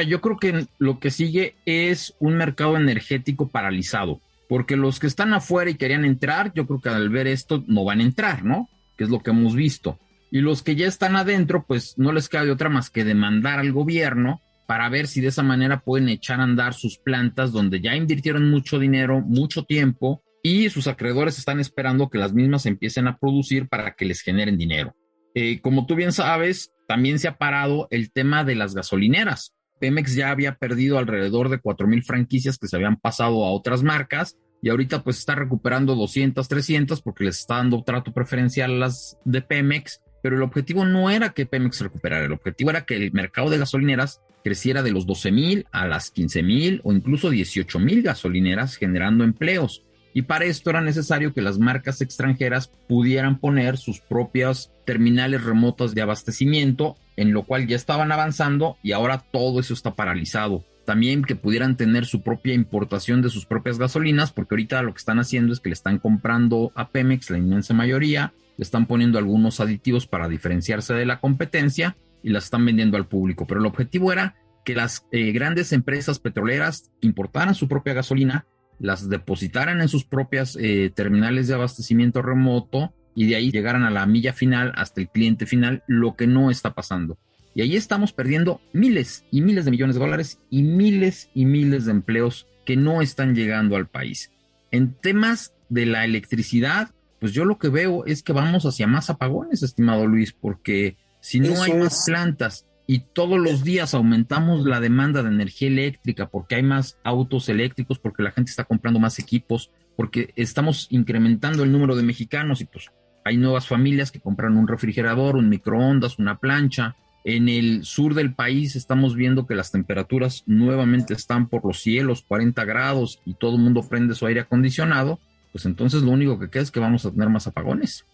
Yo 0.04 0.22
creo 0.22 0.38
que 0.38 0.68
lo 0.77 1.00
que 1.00 1.12
sigue 1.12 1.56
es 1.66 2.16
un 2.20 2.36
mercado 2.38 2.77
energético 2.77 3.50
paralizado. 3.50 4.22
porque 4.50 4.77
los 4.77 5.00
que 5.01 5.08
están 5.08 5.34
afuera 5.34 5.70
y 5.70 5.75
querían 5.75 6.06
entrar, 6.06 6.54
yo 6.54 6.66
creo 6.68 6.80
que 6.80 6.88
al 6.88 7.10
ver 7.10 7.27
esto 7.27 7.66
no 7.68 7.84
van 7.84 8.00
a 8.00 8.04
entrar, 8.04 8.46
¿no? 8.46 8.70
Que 8.98 9.04
es 9.04 9.10
lo 9.10 9.20
que 9.20 9.32
hemos 9.32 9.56
visto. 9.56 10.00
Y 10.32 10.39
los 10.39 10.63
que 10.63 10.77
ya 10.77 10.88
están 10.88 11.18
adentro, 11.18 11.66
pues 11.68 11.96
no 11.98 12.13
les 12.13 12.30
queda 12.30 12.46
de 12.46 12.51
otra 12.51 12.70
más 12.70 12.89
que 12.89 13.04
demandar 13.04 13.60
al 13.60 13.74
gobierno 13.74 14.42
para 14.66 14.89
ver 14.89 15.08
si 15.08 15.22
de 15.22 15.27
esa 15.27 15.44
manera 15.44 15.80
pueden 15.80 16.10
echar 16.10 16.42
a 16.42 16.44
andar 16.44 16.74
sus 16.74 16.98
plantas 16.98 17.51
donde 17.51 17.80
ya 17.80 17.96
invirtieron 17.96 18.50
mucho 18.50 18.80
dinero, 18.80 19.22
mucho 19.22 19.63
tiempo 19.63 20.22
y 20.44 20.70
sus 20.70 20.88
acreedores 20.88 21.39
están 21.39 21.60
esperando 21.60 22.10
que 22.10 22.18
las 22.18 22.34
mismas 22.34 22.66
empiecen 22.66 23.08
a 23.08 23.18
producir 23.18 23.68
para 23.68 23.96
que 23.96 24.06
les 24.06 24.22
generen 24.22 24.58
dinero. 24.58 24.96
Eh, 25.34 25.62
como 25.62 25.86
tú 25.86 25.96
bien 25.96 26.12
sabes, 26.12 26.72
también 26.88 27.20
se 27.20 27.27
ha 27.27 27.38
parado 27.38 27.88
el 27.92 28.12
tema 28.12 28.44
de 28.44 28.56
las 28.56 28.75
gasolineras. 28.75 29.54
Pemex 29.79 30.15
ya 30.15 30.31
había 30.31 30.55
perdido 30.55 30.98
alrededor 30.98 31.50
de 31.50 31.62
4.000 31.62 32.03
franquicias 32.03 32.57
que 32.57 32.67
se 32.67 32.75
habían 32.75 32.98
pasado 32.98 33.46
a 33.46 33.51
otras 33.51 33.84
marcas 33.84 34.38
y 34.62 34.69
ahorita 34.69 35.03
pues 35.03 35.19
está 35.19 35.36
recuperando 35.36 35.96
200, 35.96 36.48
300 36.48 37.01
porque 37.01 37.25
les 37.25 37.39
está 37.39 37.57
dando 37.57 37.84
trato 37.84 38.13
preferencial 38.13 38.72
a 38.72 38.77
las 38.77 39.17
de 39.24 39.41
Pemex, 39.41 40.01
pero 40.24 40.36
el 40.36 40.41
objetivo 40.41 40.86
no 40.86 41.10
era 41.10 41.29
que 41.29 41.46
Pemex 41.46 41.81
recuperara, 41.81 42.25
el 42.25 42.34
objetivo 42.34 42.72
era 42.72 42.86
que 42.86 42.96
el 42.96 43.12
mercado 43.12 43.50
de 43.50 43.60
gasolineras 43.60 44.22
creciera 44.43 44.81
de 44.81 44.91
los 44.91 45.05
12.000 45.05 45.65
a 45.72 45.88
las 45.88 46.13
15.000 46.13 46.81
o 46.84 46.93
incluso 46.93 47.31
18.000 47.31 48.01
gasolineras 48.01 48.75
generando 48.75 49.24
empleos. 49.24 49.84
Y 50.17 50.24
para 50.24 50.45
esto 50.45 50.71
era 50.71 50.81
necesario 50.81 51.31
que 51.31 51.43
las 51.43 51.59
marcas 51.59 52.01
extranjeras 52.01 52.71
pudieran 52.88 53.38
poner 53.38 53.77
sus 53.77 54.00
propias 54.00 54.71
terminales 54.83 55.43
remotas 55.43 55.93
de 55.93 56.01
abastecimiento, 56.01 56.95
en 57.17 57.33
lo 57.33 57.43
cual 57.43 57.67
ya 57.67 57.75
estaban 57.75 58.12
avanzando 58.12 58.77
y 58.81 58.93
ahora 58.93 59.19
todo 59.19 59.59
eso 59.59 59.75
está 59.75 59.93
paralizado. 59.93 60.65
También 60.88 61.21
que 61.21 61.36
pudieran 61.36 61.77
tener 61.77 62.07
su 62.07 62.24
propia 62.24 62.55
importación 62.55 63.21
de 63.21 63.29
sus 63.29 63.45
propias 63.45 63.77
gasolinas, 63.77 64.31
porque 64.31 64.55
ahorita 64.55 64.81
lo 64.81 64.91
que 64.91 64.97
están 64.97 65.19
haciendo 65.19 65.53
es 65.53 65.59
que 65.59 65.69
le 65.69 65.74
están 65.74 66.00
comprando 66.00 66.71
a 66.74 66.89
Pemex 66.89 67.29
la 67.29 67.38
inmensa 67.38 67.75
mayoría, 67.75 68.33
le 68.57 68.63
están 68.63 68.88
poniendo 68.88 69.19
algunos 69.19 69.59
aditivos 69.59 70.07
para 70.07 70.27
diferenciarse 70.27 70.95
de 70.95 71.05
la 71.05 71.19
competencia 71.19 71.95
y 72.24 72.29
las 72.29 72.45
están 72.45 72.65
vendiendo 72.65 72.97
al 72.97 73.05
público. 73.05 73.45
Pero 73.45 73.59
el 73.59 73.67
objetivo 73.67 74.12
era 74.12 74.36
que 74.65 74.74
las 74.74 75.05
eh, 75.12 75.31
grandes 75.31 75.74
empresas 75.74 76.17
petroleras 76.17 76.89
importaran 77.01 77.53
su 77.53 77.67
propia 77.67 77.93
gasolina, 77.93 78.47
las 78.79 79.10
depositaran 79.10 79.81
en 79.81 79.88
sus 79.88 80.03
propias 80.03 80.57
eh, 80.60 80.91
terminales 80.93 81.48
de 81.48 81.55
abastecimiento 81.55 82.22
remoto 82.22 82.93
y 83.15 83.25
de 83.25 83.36
ahí 83.36 83.51
llegaran 83.51 83.84
a 83.84 83.89
la 83.89 84.05
milla 84.05 84.34
final 84.34 84.74
hasta 84.75 85.01
el 85.01 85.10
cliente 85.10 85.46
final, 85.46 85.84
lo 85.88 86.15
que 86.15 86.27
no 86.27 86.51
está 86.51 86.75
pasando. 86.75 87.17
Y 87.55 87.62
ahí 87.62 87.75
estamos 87.75 88.13
perdiendo 88.13 88.62
miles 88.74 89.25
y 89.31 89.41
miles 89.41 89.65
de 89.65 89.72
millones 89.72 89.96
de 89.96 90.01
dólares 90.01 90.39
y 90.51 90.62
miles 90.62 91.31
y 91.34 91.46
miles 91.46 91.86
de 91.86 91.91
empleos 91.91 92.46
que 92.65 92.77
no 92.77 93.01
están 93.01 93.34
llegando 93.34 93.75
al 93.75 93.88
país. 93.88 94.31
En 94.69 94.93
temas 94.93 95.53
de 95.69 95.88
la 95.88 96.05
electricidad, 96.05 96.91
pues 97.19 97.31
yo 97.31 97.46
lo 97.46 97.57
que 97.57 97.69
veo 97.69 98.05
es 98.05 98.22
que 98.22 98.34
vamos 98.34 98.67
hacia 98.67 98.86
más 98.86 99.10
apagones, 99.10 99.63
estimado 99.63 100.05
Luis, 100.05 100.34
porque 100.34 100.98
si 101.19 101.39
no 101.39 101.63
hay 101.63 101.74
más 101.74 102.03
plantas 102.05 102.66
y 102.88 103.00
todos 103.00 103.38
los 103.38 103.65
días 103.65 103.94
aumentamos 103.94 104.65
la 104.65 104.79
demanda 104.79 105.22
de 105.22 105.29
energía 105.29 105.67
eléctrica 105.67 106.29
porque 106.29 106.56
hay 106.56 106.63
más 106.63 106.98
autos 107.03 107.50
eléctricos, 107.50 108.00
porque 108.00 108.24
la 108.24 108.32
gente 108.32 108.50
está 108.50 108.63
comprando 108.63 108.98
más 108.98 109.20
equipos, 109.20 109.72
porque 109.98 110.32
estamos 110.38 110.88
incrementando 110.89 111.63
el 111.63 111.72
número 111.74 111.98
de 111.98 112.03
mexicanos 112.03 112.62
y 112.62 112.65
pues 112.65 112.89
hay 113.25 113.36
nuevas 113.36 113.67
familias 113.67 114.10
que 114.10 114.22
compran 114.22 114.56
un 114.56 114.70
refrigerador, 114.70 115.36
un 115.36 115.50
microondas, 115.50 116.17
una 116.17 116.38
plancha. 116.38 116.96
En 117.25 117.50
el 117.50 117.84
sur 117.84 118.13
del 118.13 118.34
país 118.34 118.77
estamos 118.77 119.15
viendo 119.15 119.46
que 119.46 119.56
las 119.56 119.70
temperaturas 119.70 120.44
nuevamente 120.46 121.13
están 121.13 121.50
por 121.50 121.65
los 121.65 121.82
cielos, 121.82 122.24
40 122.25 122.63
grados, 122.63 123.20
y 123.25 123.34
todo 123.34 123.58
el 123.58 123.62
mundo 123.62 123.84
prende 123.84 124.15
su 124.15 124.25
aire 124.27 124.39
acondicionado. 124.39 125.20
Pues 125.51 125.65
entonces 125.65 126.03
lo 126.03 126.12
único 126.12 126.39
que 126.39 126.50
queda 126.50 126.63
es 126.63 126.72
que 126.72 126.79
vamos 126.79 127.06
a 127.06 127.12
tener 127.12 127.27
más 127.27 127.48
apagones. 127.48 128.06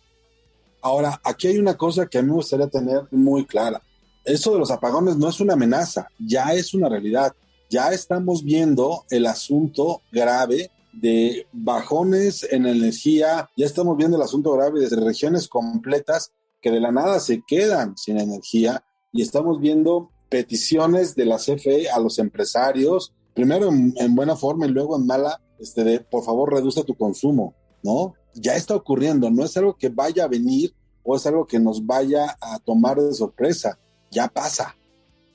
Ahora, 0.82 1.22
aquí 1.24 1.48
hay 1.48 1.60
una 1.60 1.76
cosa 1.76 2.08
que 2.08 2.18
a 2.18 2.24
mí 2.24 2.30
me 2.30 2.34
gustaría 2.34 2.68
tener 2.68 3.02
muy 3.12 3.46
clara. 3.46 3.84
Eso 4.26 4.54
de 4.54 4.60
los 4.60 4.72
apagones 4.72 5.18
no 5.18 5.30
es 5.30 5.40
una 5.40 5.54
amenaza, 5.54 6.08
ya 6.20 6.54
es 6.54 6.74
una 6.74 6.90
realidad. 6.90 7.34
Ya 7.70 7.90
estamos 7.90 8.44
viendo 8.44 9.04
el 9.10 9.26
asunto 9.26 10.02
grave 10.12 10.70
de 10.94 11.48
bajones 11.52 12.48
en 12.52 12.68
energía, 12.68 13.50
ya 13.58 13.66
estamos 13.66 13.98
viendo 13.98 14.16
el 14.16 14.24
asunto 14.24 14.54
grave 14.54 14.80
de 14.80 14.96
regiones 14.96 15.48
completas 15.48 16.32
que 16.62 16.72
de 16.72 16.80
la 16.80 16.92
nada 16.92 17.20
se 17.20 17.44
quedan 17.46 17.98
sin 17.98 18.20
energía 18.20 18.84
y 19.12 19.22
estamos 19.22 19.60
viendo 19.60 20.10
peticiones 20.30 21.16
de 21.16 21.26
la 21.26 21.38
CFE 21.38 21.90
a 21.90 22.00
los 22.00 22.20
empresarios, 22.20 23.14
primero 23.34 23.70
en, 23.70 24.16
buena 24.16 24.36
forma 24.36 24.66
y 24.66 24.70
luego 24.70 24.96
en 24.96 25.06
mala, 25.06 25.42
este 25.60 25.84
de 25.84 26.00
por 26.00 26.24
favor 26.24 26.54
reduce 26.54 26.84
tu 26.84 26.96
consumo, 26.96 27.54
¿no? 27.84 28.14
Ya 28.34 28.56
está 28.56 28.76
ocurriendo, 28.76 29.30
no 29.30 29.44
es 29.44 29.56
algo 29.58 29.76
que 29.76 29.90
vaya 29.90 30.24
a 30.24 30.28
venir 30.28 30.74
o 31.04 31.16
es 31.16 31.26
algo 31.26 31.46
que 31.46 31.60
nos 31.60 31.86
vaya 31.86 32.36
a 32.42 32.58
tomar 32.60 33.00
de 33.00 33.14
sorpresa, 33.14 33.78
ya 34.14 34.28
pasa. 34.28 34.76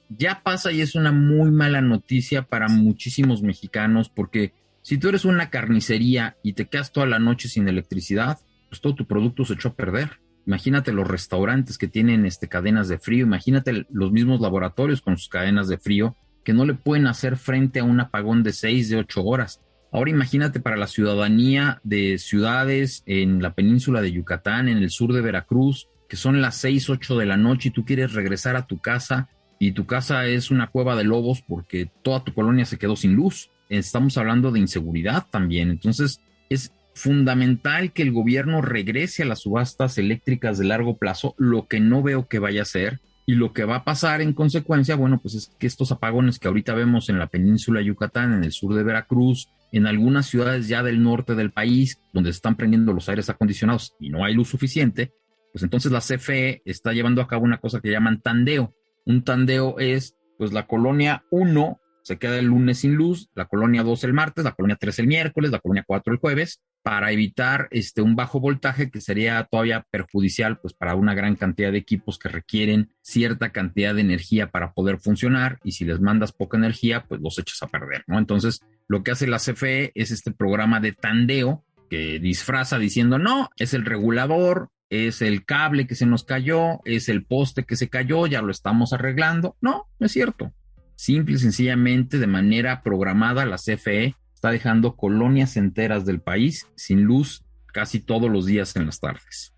Ya 0.08 0.42
pasa 0.42 0.72
y 0.72 0.80
es 0.80 0.94
una 0.94 1.12
muy 1.12 1.50
mala 1.50 1.80
noticia 1.82 2.42
para 2.42 2.68
muchísimos 2.68 3.42
mexicanos 3.42 4.08
porque 4.08 4.52
si 4.82 4.96
tú 4.96 5.08
eres 5.10 5.24
una 5.26 5.50
carnicería 5.50 6.36
y 6.42 6.54
te 6.54 6.66
quedas 6.66 6.92
toda 6.92 7.06
la 7.06 7.18
noche 7.18 7.48
sin 7.48 7.68
electricidad, 7.68 8.38
pues 8.70 8.80
todo 8.80 8.94
tu 8.94 9.06
producto 9.06 9.44
se 9.44 9.54
echó 9.54 9.68
a 9.68 9.74
perder. 9.74 10.20
Imagínate 10.46 10.92
los 10.92 11.06
restaurantes 11.06 11.76
que 11.76 11.88
tienen 11.88 12.24
este, 12.24 12.48
cadenas 12.48 12.88
de 12.88 12.98
frío, 12.98 13.26
imagínate 13.26 13.86
los 13.90 14.12
mismos 14.12 14.40
laboratorios 14.40 15.02
con 15.02 15.18
sus 15.18 15.28
cadenas 15.28 15.68
de 15.68 15.76
frío 15.76 16.16
que 16.42 16.54
no 16.54 16.64
le 16.64 16.72
pueden 16.72 17.06
hacer 17.06 17.36
frente 17.36 17.80
a 17.80 17.84
un 17.84 18.00
apagón 18.00 18.42
de 18.42 18.54
6, 18.54 18.88
de 18.88 18.96
8 18.96 19.22
horas. 19.22 19.60
Ahora 19.92 20.10
imagínate 20.10 20.60
para 20.60 20.78
la 20.78 20.86
ciudadanía 20.86 21.80
de 21.84 22.16
ciudades 22.16 23.02
en 23.04 23.42
la 23.42 23.52
península 23.52 24.00
de 24.00 24.12
Yucatán, 24.12 24.68
en 24.68 24.78
el 24.78 24.88
sur 24.88 25.12
de 25.12 25.20
Veracruz, 25.20 25.88
que 26.08 26.16
son 26.16 26.40
las 26.40 26.56
6, 26.56 26.90
8 26.90 27.18
de 27.18 27.26
la 27.26 27.36
noche 27.36 27.68
y 27.68 27.72
tú 27.72 27.84
quieres 27.84 28.12
regresar 28.12 28.56
a 28.56 28.66
tu 28.66 28.78
casa 28.78 29.28
y 29.58 29.72
tu 29.72 29.86
casa 29.86 30.26
es 30.26 30.50
una 30.50 30.68
cueva 30.68 30.96
de 30.96 31.04
lobos 31.04 31.42
porque 31.46 31.90
toda 32.02 32.24
tu 32.24 32.32
colonia 32.32 32.64
se 32.64 32.78
quedó 32.78 32.96
sin 32.96 33.14
luz 33.14 33.50
estamos 33.68 34.16
hablando 34.16 34.50
de 34.50 34.60
inseguridad 34.60 35.26
también. 35.30 35.70
Entonces, 35.70 36.20
es 36.48 36.72
fundamental 36.94 37.92
que 37.92 38.02
el 38.02 38.12
gobierno 38.12 38.60
regrese 38.60 39.22
a 39.22 39.26
las 39.26 39.40
subastas 39.40 39.98
eléctricas 39.98 40.58
de 40.58 40.64
largo 40.64 40.96
plazo, 40.96 41.34
lo 41.38 41.66
que 41.66 41.80
no 41.80 42.02
veo 42.02 42.26
que 42.26 42.38
vaya 42.38 42.62
a 42.62 42.66
ser. 42.66 43.00
Y 43.26 43.34
lo 43.34 43.52
que 43.52 43.64
va 43.64 43.76
a 43.76 43.84
pasar 43.84 44.22
en 44.22 44.32
consecuencia, 44.32 44.96
bueno, 44.96 45.18
pues 45.20 45.34
es 45.34 45.52
que 45.58 45.66
estos 45.66 45.92
apagones 45.92 46.38
que 46.38 46.48
ahorita 46.48 46.72
vemos 46.72 47.10
en 47.10 47.18
la 47.18 47.26
península 47.26 47.80
de 47.80 47.86
Yucatán, 47.86 48.32
en 48.32 48.42
el 48.42 48.52
sur 48.52 48.74
de 48.74 48.82
Veracruz, 48.82 49.50
en 49.70 49.86
algunas 49.86 50.26
ciudades 50.26 50.66
ya 50.66 50.82
del 50.82 51.02
norte 51.02 51.34
del 51.34 51.50
país, 51.50 52.00
donde 52.14 52.30
están 52.30 52.56
prendiendo 52.56 52.94
los 52.94 53.06
aires 53.10 53.28
acondicionados 53.28 53.92
y 54.00 54.08
no 54.08 54.24
hay 54.24 54.32
luz 54.32 54.48
suficiente, 54.48 55.12
pues 55.58 55.64
entonces 55.64 55.90
la 55.90 55.98
CFE 55.98 56.62
está 56.64 56.92
llevando 56.92 57.20
a 57.20 57.26
cabo 57.26 57.42
una 57.42 57.58
cosa 57.58 57.80
que 57.80 57.90
llaman 57.90 58.20
tandeo. 58.20 58.76
Un 59.04 59.24
tandeo 59.24 59.80
es, 59.80 60.14
pues 60.38 60.52
la 60.52 60.68
colonia 60.68 61.24
1 61.32 61.80
se 62.02 62.16
queda 62.16 62.38
el 62.38 62.46
lunes 62.46 62.78
sin 62.78 62.94
luz, 62.94 63.28
la 63.34 63.46
colonia 63.46 63.82
2 63.82 64.04
el 64.04 64.12
martes, 64.12 64.44
la 64.44 64.52
colonia 64.52 64.76
3 64.78 65.00
el 65.00 65.08
miércoles, 65.08 65.50
la 65.50 65.58
colonia 65.58 65.82
4 65.84 66.12
el 66.12 66.20
jueves, 66.20 66.62
para 66.84 67.10
evitar 67.10 67.66
este, 67.72 68.02
un 68.02 68.14
bajo 68.14 68.38
voltaje 68.38 68.88
que 68.88 69.00
sería 69.00 69.48
todavía 69.50 69.84
perjudicial 69.90 70.60
pues, 70.60 70.74
para 70.74 70.94
una 70.94 71.12
gran 71.14 71.34
cantidad 71.34 71.72
de 71.72 71.78
equipos 71.78 72.20
que 72.20 72.28
requieren 72.28 72.92
cierta 73.02 73.50
cantidad 73.50 73.96
de 73.96 74.02
energía 74.02 74.52
para 74.52 74.74
poder 74.74 75.00
funcionar 75.00 75.58
y 75.64 75.72
si 75.72 75.84
les 75.84 76.00
mandas 76.00 76.30
poca 76.30 76.56
energía, 76.56 77.04
pues 77.08 77.20
los 77.20 77.36
echas 77.40 77.60
a 77.64 77.66
perder, 77.66 78.04
¿no? 78.06 78.16
Entonces, 78.16 78.60
lo 78.86 79.02
que 79.02 79.10
hace 79.10 79.26
la 79.26 79.38
CFE 79.38 79.90
es 79.96 80.12
este 80.12 80.30
programa 80.30 80.78
de 80.78 80.92
tandeo 80.92 81.64
que 81.90 82.20
disfraza 82.20 82.78
diciendo, 82.78 83.18
no, 83.18 83.50
es 83.56 83.74
el 83.74 83.84
regulador, 83.84 84.70
es 84.90 85.22
el 85.22 85.44
cable 85.44 85.86
que 85.86 85.94
se 85.94 86.06
nos 86.06 86.24
cayó, 86.24 86.80
es 86.84 87.08
el 87.08 87.24
poste 87.24 87.64
que 87.64 87.76
se 87.76 87.88
cayó, 87.88 88.26
ya 88.26 88.42
lo 88.42 88.50
estamos 88.50 88.92
arreglando. 88.92 89.56
No, 89.60 89.86
no 89.98 90.06
es 90.06 90.12
cierto. 90.12 90.52
Simple 90.96 91.36
y 91.36 91.38
sencillamente, 91.38 92.18
de 92.18 92.26
manera 92.26 92.82
programada, 92.82 93.44
la 93.44 93.56
CFE 93.56 94.16
está 94.34 94.50
dejando 94.50 94.96
colonias 94.96 95.56
enteras 95.56 96.04
del 96.04 96.20
país 96.20 96.66
sin 96.74 97.02
luz 97.02 97.44
casi 97.72 98.00
todos 98.00 98.30
los 98.30 98.46
días 98.46 98.74
en 98.76 98.86
las 98.86 98.98
tardes. 99.00 99.52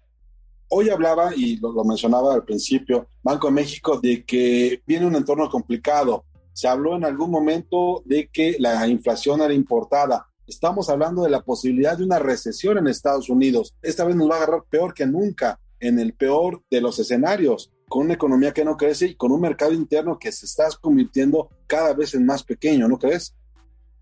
Hoy 0.68 0.88
hablaba, 0.88 1.34
y 1.34 1.56
lo, 1.56 1.84
mencionaba 1.84 2.34
al 2.34 2.44
principio, 2.44 3.08
Banco 3.22 3.48
de 3.48 3.54
México, 3.54 3.98
de 4.00 4.24
que 4.24 4.82
viene 4.86 5.06
un 5.06 5.16
entorno 5.16 5.48
complicado. 5.48 6.24
Se 6.52 6.68
habló 6.68 6.96
en 6.96 7.04
algún 7.04 7.30
momento 7.30 8.02
de 8.04 8.28
que 8.32 8.56
la 8.58 8.86
inflación 8.86 9.40
era 9.40 9.52
importada. 9.52 10.29
Estamos 10.50 10.88
hablando 10.90 11.22
de 11.22 11.30
la 11.30 11.42
posibilidad 11.42 11.96
de 11.96 12.02
una 12.02 12.18
recesión 12.18 12.76
en 12.76 12.88
Estados 12.88 13.28
Unidos. 13.28 13.72
Esta 13.82 14.04
vez 14.04 14.16
nos 14.16 14.28
va 14.28 14.34
a 14.34 14.36
agarrar 14.38 14.64
peor 14.68 14.94
que 14.94 15.06
nunca, 15.06 15.60
en 15.78 16.00
el 16.00 16.12
peor 16.12 16.64
de 16.68 16.80
los 16.80 16.98
escenarios 16.98 17.70
con 17.88 18.06
una 18.06 18.14
economía 18.14 18.52
que 18.52 18.64
no 18.64 18.76
crece 18.76 19.06
y 19.06 19.14
con 19.14 19.30
un 19.30 19.40
mercado 19.40 19.72
interno 19.72 20.18
que 20.18 20.32
se 20.32 20.46
está 20.46 20.66
convirtiendo 20.80 21.50
cada 21.68 21.94
vez 21.94 22.14
en 22.14 22.26
más 22.26 22.42
pequeño, 22.42 22.88
¿no 22.88 22.98
crees? 22.98 23.32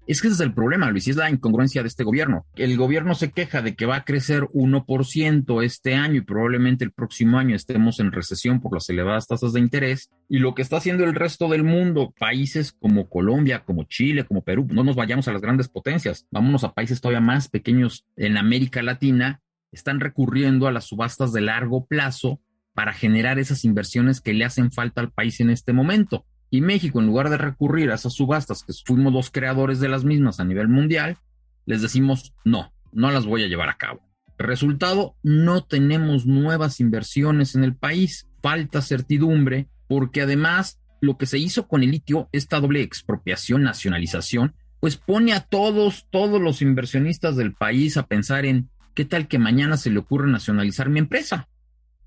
Es 0.08 0.22
que 0.22 0.28
ese 0.28 0.36
es 0.36 0.40
el 0.40 0.54
problema, 0.54 0.90
Luis, 0.90 1.06
y 1.06 1.10
es 1.10 1.16
la 1.16 1.28
incongruencia 1.28 1.82
de 1.82 1.88
este 1.88 2.02
gobierno. 2.02 2.46
El 2.54 2.78
gobierno 2.78 3.14
se 3.14 3.30
queja 3.30 3.60
de 3.60 3.76
que 3.76 3.84
va 3.84 3.96
a 3.96 4.04
crecer 4.04 4.44
1% 4.54 5.62
este 5.62 5.96
año 5.96 6.14
y 6.14 6.20
probablemente 6.22 6.82
el 6.82 6.92
próximo 6.92 7.36
año 7.36 7.54
estemos 7.54 8.00
en 8.00 8.10
recesión 8.10 8.62
por 8.62 8.72
las 8.72 8.88
elevadas 8.88 9.26
tasas 9.26 9.52
de 9.52 9.60
interés. 9.60 10.08
Y 10.26 10.38
lo 10.38 10.54
que 10.54 10.62
está 10.62 10.78
haciendo 10.78 11.04
el 11.04 11.14
resto 11.14 11.46
del 11.48 11.62
mundo, 11.62 12.14
países 12.18 12.72
como 12.72 13.10
Colombia, 13.10 13.64
como 13.66 13.84
Chile, 13.84 14.24
como 14.24 14.40
Perú, 14.40 14.66
no 14.70 14.82
nos 14.82 14.96
vayamos 14.96 15.28
a 15.28 15.32
las 15.34 15.42
grandes 15.42 15.68
potencias, 15.68 16.26
vámonos 16.30 16.64
a 16.64 16.72
países 16.72 17.02
todavía 17.02 17.20
más 17.20 17.48
pequeños 17.48 18.06
en 18.16 18.38
América 18.38 18.82
Latina, 18.82 19.42
están 19.72 20.00
recurriendo 20.00 20.66
a 20.66 20.72
las 20.72 20.86
subastas 20.86 21.34
de 21.34 21.42
largo 21.42 21.84
plazo 21.84 22.40
para 22.72 22.94
generar 22.94 23.38
esas 23.38 23.62
inversiones 23.66 24.22
que 24.22 24.32
le 24.32 24.46
hacen 24.46 24.72
falta 24.72 25.02
al 25.02 25.12
país 25.12 25.38
en 25.40 25.50
este 25.50 25.74
momento. 25.74 26.24
Y 26.50 26.60
México, 26.60 27.00
en 27.00 27.06
lugar 27.06 27.30
de 27.30 27.36
recurrir 27.36 27.90
a 27.90 27.94
esas 27.94 28.14
subastas, 28.14 28.62
que 28.62 28.72
fuimos 28.84 29.12
los 29.12 29.30
creadores 29.30 29.80
de 29.80 29.88
las 29.88 30.04
mismas 30.04 30.40
a 30.40 30.44
nivel 30.44 30.68
mundial, 30.68 31.18
les 31.66 31.82
decimos 31.82 32.32
no, 32.44 32.72
no 32.92 33.10
las 33.10 33.26
voy 33.26 33.42
a 33.42 33.48
llevar 33.48 33.68
a 33.68 33.76
cabo. 33.76 34.00
Resultado, 34.38 35.16
no 35.22 35.64
tenemos 35.64 36.24
nuevas 36.24 36.80
inversiones 36.80 37.54
en 37.54 37.64
el 37.64 37.74
país, 37.74 38.26
falta 38.40 38.80
certidumbre, 38.80 39.68
porque 39.88 40.22
además 40.22 40.78
lo 41.00 41.18
que 41.18 41.26
se 41.26 41.38
hizo 41.38 41.66
con 41.68 41.82
el 41.82 41.90
litio, 41.90 42.28
esta 42.32 42.60
doble 42.60 42.82
expropiación, 42.82 43.62
nacionalización, 43.62 44.54
pues 44.80 44.96
pone 44.96 45.32
a 45.32 45.40
todos, 45.40 46.06
todos 46.10 46.40
los 46.40 46.62
inversionistas 46.62 47.36
del 47.36 47.52
país 47.52 47.96
a 47.96 48.06
pensar 48.06 48.46
en 48.46 48.70
qué 48.94 49.04
tal 49.04 49.28
que 49.28 49.38
mañana 49.38 49.76
se 49.76 49.90
le 49.90 49.98
ocurre 49.98 50.30
nacionalizar 50.30 50.88
mi 50.88 51.00
empresa. 51.00 51.48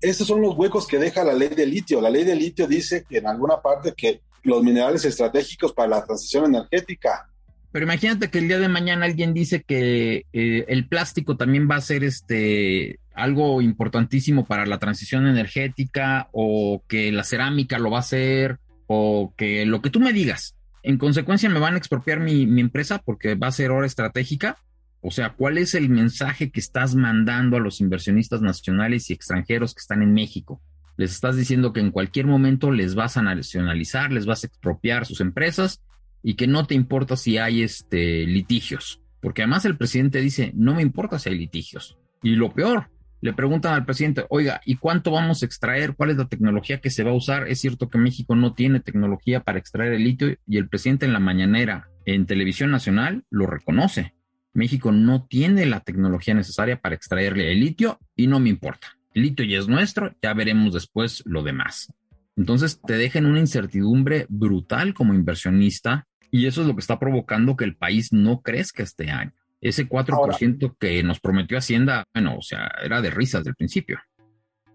Esos 0.00 0.26
son 0.26 0.40
los 0.40 0.56
huecos 0.56 0.86
que 0.86 0.98
deja 0.98 1.22
la 1.22 1.34
ley 1.34 1.50
de 1.50 1.66
litio. 1.66 2.00
La 2.00 2.10
ley 2.10 2.24
de 2.24 2.34
litio 2.34 2.66
dice 2.66 3.04
que 3.08 3.18
en 3.18 3.26
alguna 3.26 3.60
parte 3.62 3.94
que 3.96 4.20
los 4.42 4.62
minerales 4.62 5.04
estratégicos 5.04 5.72
para 5.72 5.88
la 5.88 6.04
transición 6.04 6.46
energética. 6.46 7.28
Pero 7.72 7.84
imagínate 7.84 8.28
que 8.28 8.38
el 8.38 8.48
día 8.48 8.58
de 8.58 8.68
mañana 8.68 9.06
alguien 9.06 9.32
dice 9.32 9.62
que 9.62 10.26
eh, 10.32 10.64
el 10.68 10.88
plástico 10.88 11.36
también 11.36 11.68
va 11.70 11.76
a 11.76 11.80
ser 11.80 12.04
este 12.04 13.00
algo 13.14 13.60
importantísimo 13.62 14.44
para 14.44 14.66
la 14.66 14.78
transición 14.78 15.26
energética 15.26 16.28
o 16.32 16.82
que 16.86 17.12
la 17.12 17.24
cerámica 17.24 17.78
lo 17.78 17.90
va 17.90 17.98
a 17.98 18.00
hacer 18.00 18.58
o 18.86 19.32
que 19.36 19.64
lo 19.64 19.80
que 19.80 19.90
tú 19.90 20.00
me 20.00 20.12
digas. 20.12 20.54
En 20.82 20.98
consecuencia 20.98 21.48
me 21.48 21.60
van 21.60 21.74
a 21.74 21.78
expropiar 21.78 22.20
mi, 22.20 22.46
mi 22.46 22.60
empresa 22.60 22.98
porque 22.98 23.36
va 23.36 23.46
a 23.46 23.52
ser 23.52 23.70
hora 23.70 23.86
estratégica. 23.86 24.58
O 25.00 25.10
sea, 25.10 25.30
¿cuál 25.30 25.56
es 25.56 25.74
el 25.74 25.88
mensaje 25.88 26.50
que 26.50 26.60
estás 26.60 26.94
mandando 26.94 27.56
a 27.56 27.60
los 27.60 27.80
inversionistas 27.80 28.42
nacionales 28.42 29.08
y 29.08 29.14
extranjeros 29.14 29.74
que 29.74 29.80
están 29.80 30.02
en 30.02 30.12
México? 30.12 30.60
Les 30.96 31.12
estás 31.12 31.36
diciendo 31.36 31.72
que 31.72 31.80
en 31.80 31.90
cualquier 31.90 32.26
momento 32.26 32.70
les 32.70 32.94
vas 32.94 33.16
a 33.16 33.22
nacionalizar, 33.22 34.12
les 34.12 34.26
vas 34.26 34.44
a 34.44 34.46
expropiar 34.46 35.06
sus 35.06 35.20
empresas 35.20 35.82
y 36.22 36.34
que 36.34 36.46
no 36.46 36.66
te 36.66 36.74
importa 36.74 37.16
si 37.16 37.38
hay 37.38 37.62
este, 37.62 38.26
litigios. 38.26 39.00
Porque 39.20 39.42
además 39.42 39.64
el 39.64 39.76
presidente 39.76 40.20
dice, 40.20 40.52
no 40.54 40.74
me 40.74 40.82
importa 40.82 41.18
si 41.18 41.30
hay 41.30 41.38
litigios. 41.38 41.98
Y 42.22 42.34
lo 42.36 42.52
peor, 42.52 42.90
le 43.20 43.32
preguntan 43.32 43.74
al 43.74 43.84
presidente, 43.84 44.26
oiga, 44.28 44.60
¿y 44.64 44.76
cuánto 44.76 45.12
vamos 45.12 45.42
a 45.42 45.46
extraer? 45.46 45.94
¿Cuál 45.94 46.10
es 46.10 46.16
la 46.16 46.28
tecnología 46.28 46.80
que 46.80 46.90
se 46.90 47.04
va 47.04 47.12
a 47.12 47.16
usar? 47.16 47.48
Es 47.48 47.60
cierto 47.60 47.88
que 47.88 47.98
México 47.98 48.34
no 48.34 48.54
tiene 48.54 48.80
tecnología 48.80 49.40
para 49.40 49.58
extraer 49.58 49.92
el 49.92 50.04
litio 50.04 50.36
y 50.46 50.56
el 50.56 50.68
presidente 50.68 51.06
en 51.06 51.12
la 51.12 51.20
mañanera 51.20 51.88
en 52.04 52.26
televisión 52.26 52.70
nacional 52.70 53.24
lo 53.30 53.46
reconoce. 53.46 54.14
México 54.54 54.92
no 54.92 55.24
tiene 55.24 55.66
la 55.66 55.80
tecnología 55.80 56.34
necesaria 56.34 56.80
para 56.80 56.94
extraerle 56.94 57.52
el 57.52 57.60
litio 57.60 57.98
y 58.16 58.26
no 58.26 58.38
me 58.38 58.50
importa 58.50 58.98
litio 59.14 59.44
ya 59.44 59.58
es 59.58 59.68
nuestro, 59.68 60.14
ya 60.22 60.34
veremos 60.34 60.74
después 60.74 61.22
lo 61.26 61.42
demás. 61.42 61.92
Entonces 62.36 62.80
te 62.80 62.94
dejan 62.94 63.26
una 63.26 63.40
incertidumbre 63.40 64.26
brutal 64.28 64.94
como 64.94 65.14
inversionista 65.14 66.06
y 66.30 66.46
eso 66.46 66.62
es 66.62 66.66
lo 66.66 66.74
que 66.74 66.80
está 66.80 66.98
provocando 66.98 67.56
que 67.56 67.64
el 67.64 67.76
país 67.76 68.12
no 68.12 68.40
crezca 68.40 68.82
este 68.82 69.10
año. 69.10 69.32
Ese 69.60 69.88
4% 69.88 70.76
que 70.78 71.02
nos 71.02 71.20
prometió 71.20 71.58
Hacienda, 71.58 72.04
bueno, 72.12 72.36
o 72.38 72.42
sea, 72.42 72.70
era 72.82 73.00
de 73.00 73.10
risas 73.10 73.44
del 73.44 73.54
principio. 73.54 73.98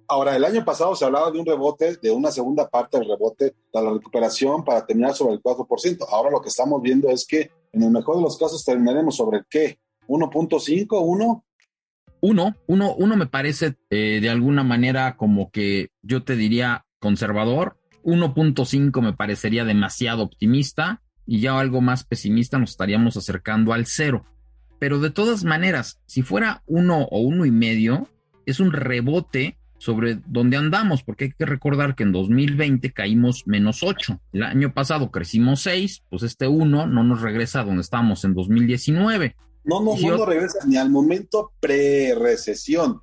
Ahora, 0.09 0.35
el 0.37 0.45
año 0.45 0.63
pasado 0.63 0.95
se 0.95 1.03
hablaba 1.03 1.29
de 1.31 1.39
un 1.39 1.45
rebote, 1.45 1.97
de 1.97 2.11
una 2.11 2.31
segunda 2.31 2.69
parte 2.69 2.97
del 2.97 3.09
rebote, 3.09 3.45
de 3.45 3.81
la 3.81 3.91
recuperación 3.91 4.63
para 4.63 4.85
terminar 4.85 5.13
sobre 5.13 5.33
el 5.33 5.43
4%. 5.43 6.05
Ahora 6.09 6.31
lo 6.31 6.41
que 6.41 6.47
estamos 6.47 6.81
viendo 6.81 7.09
es 7.09 7.27
que 7.27 7.51
en 7.73 7.83
el 7.83 7.91
mejor 7.91 8.15
de 8.15 8.21
los 8.21 8.37
casos 8.37 8.63
terminaremos 8.63 9.17
sobre 9.17 9.39
el 9.39 9.45
qué, 9.49 9.79
1.5, 10.07 10.87
1, 11.01 11.45
uno, 12.21 12.55
uno, 12.67 12.93
uno 12.95 13.15
me 13.15 13.27
parece 13.27 13.75
eh, 13.89 14.19
de 14.21 14.29
alguna 14.29 14.63
manera 14.63 15.17
como 15.17 15.51
que 15.51 15.89
yo 16.01 16.23
te 16.23 16.35
diría 16.35 16.85
conservador. 16.99 17.77
1.5 18.03 19.01
me 19.01 19.13
parecería 19.13 19.65
demasiado 19.65 20.23
optimista 20.23 21.01
y 21.25 21.41
ya 21.41 21.59
algo 21.59 21.81
más 21.81 22.05
pesimista 22.05 22.57
nos 22.57 22.71
estaríamos 22.71 23.17
acercando 23.17 23.73
al 23.73 23.85
cero. 23.85 24.25
Pero 24.79 24.99
de 24.99 25.09
todas 25.09 25.43
maneras, 25.43 25.99
si 26.05 26.21
fuera 26.21 26.63
uno 26.65 27.03
o 27.11 27.19
uno 27.19 27.45
y 27.45 27.51
medio, 27.51 28.07
es 28.45 28.59
un 28.59 28.71
rebote 28.71 29.57
sobre 29.79 30.19
donde 30.25 30.57
andamos, 30.57 31.03
porque 31.03 31.25
hay 31.25 31.31
que 31.31 31.45
recordar 31.45 31.95
que 31.95 32.03
en 32.03 32.11
2020 32.11 32.91
caímos 32.91 33.45
menos 33.45 33.83
8. 33.83 34.19
El 34.33 34.43
año 34.43 34.73
pasado 34.73 35.11
crecimos 35.11 35.61
6, 35.61 36.03
pues 36.09 36.23
este 36.23 36.47
1 36.47 36.87
no 36.87 37.03
nos 37.03 37.21
regresa 37.21 37.61
a 37.61 37.63
donde 37.63 37.81
estábamos 37.81 38.23
en 38.25 38.33
2019. 38.33 39.35
No, 39.67 39.81
no, 39.81 39.95
no, 39.95 40.25
regresa 40.25 40.59
ni 40.65 40.77
al 40.77 40.89
momento 40.89 41.51
pre-recesión. 41.59 43.01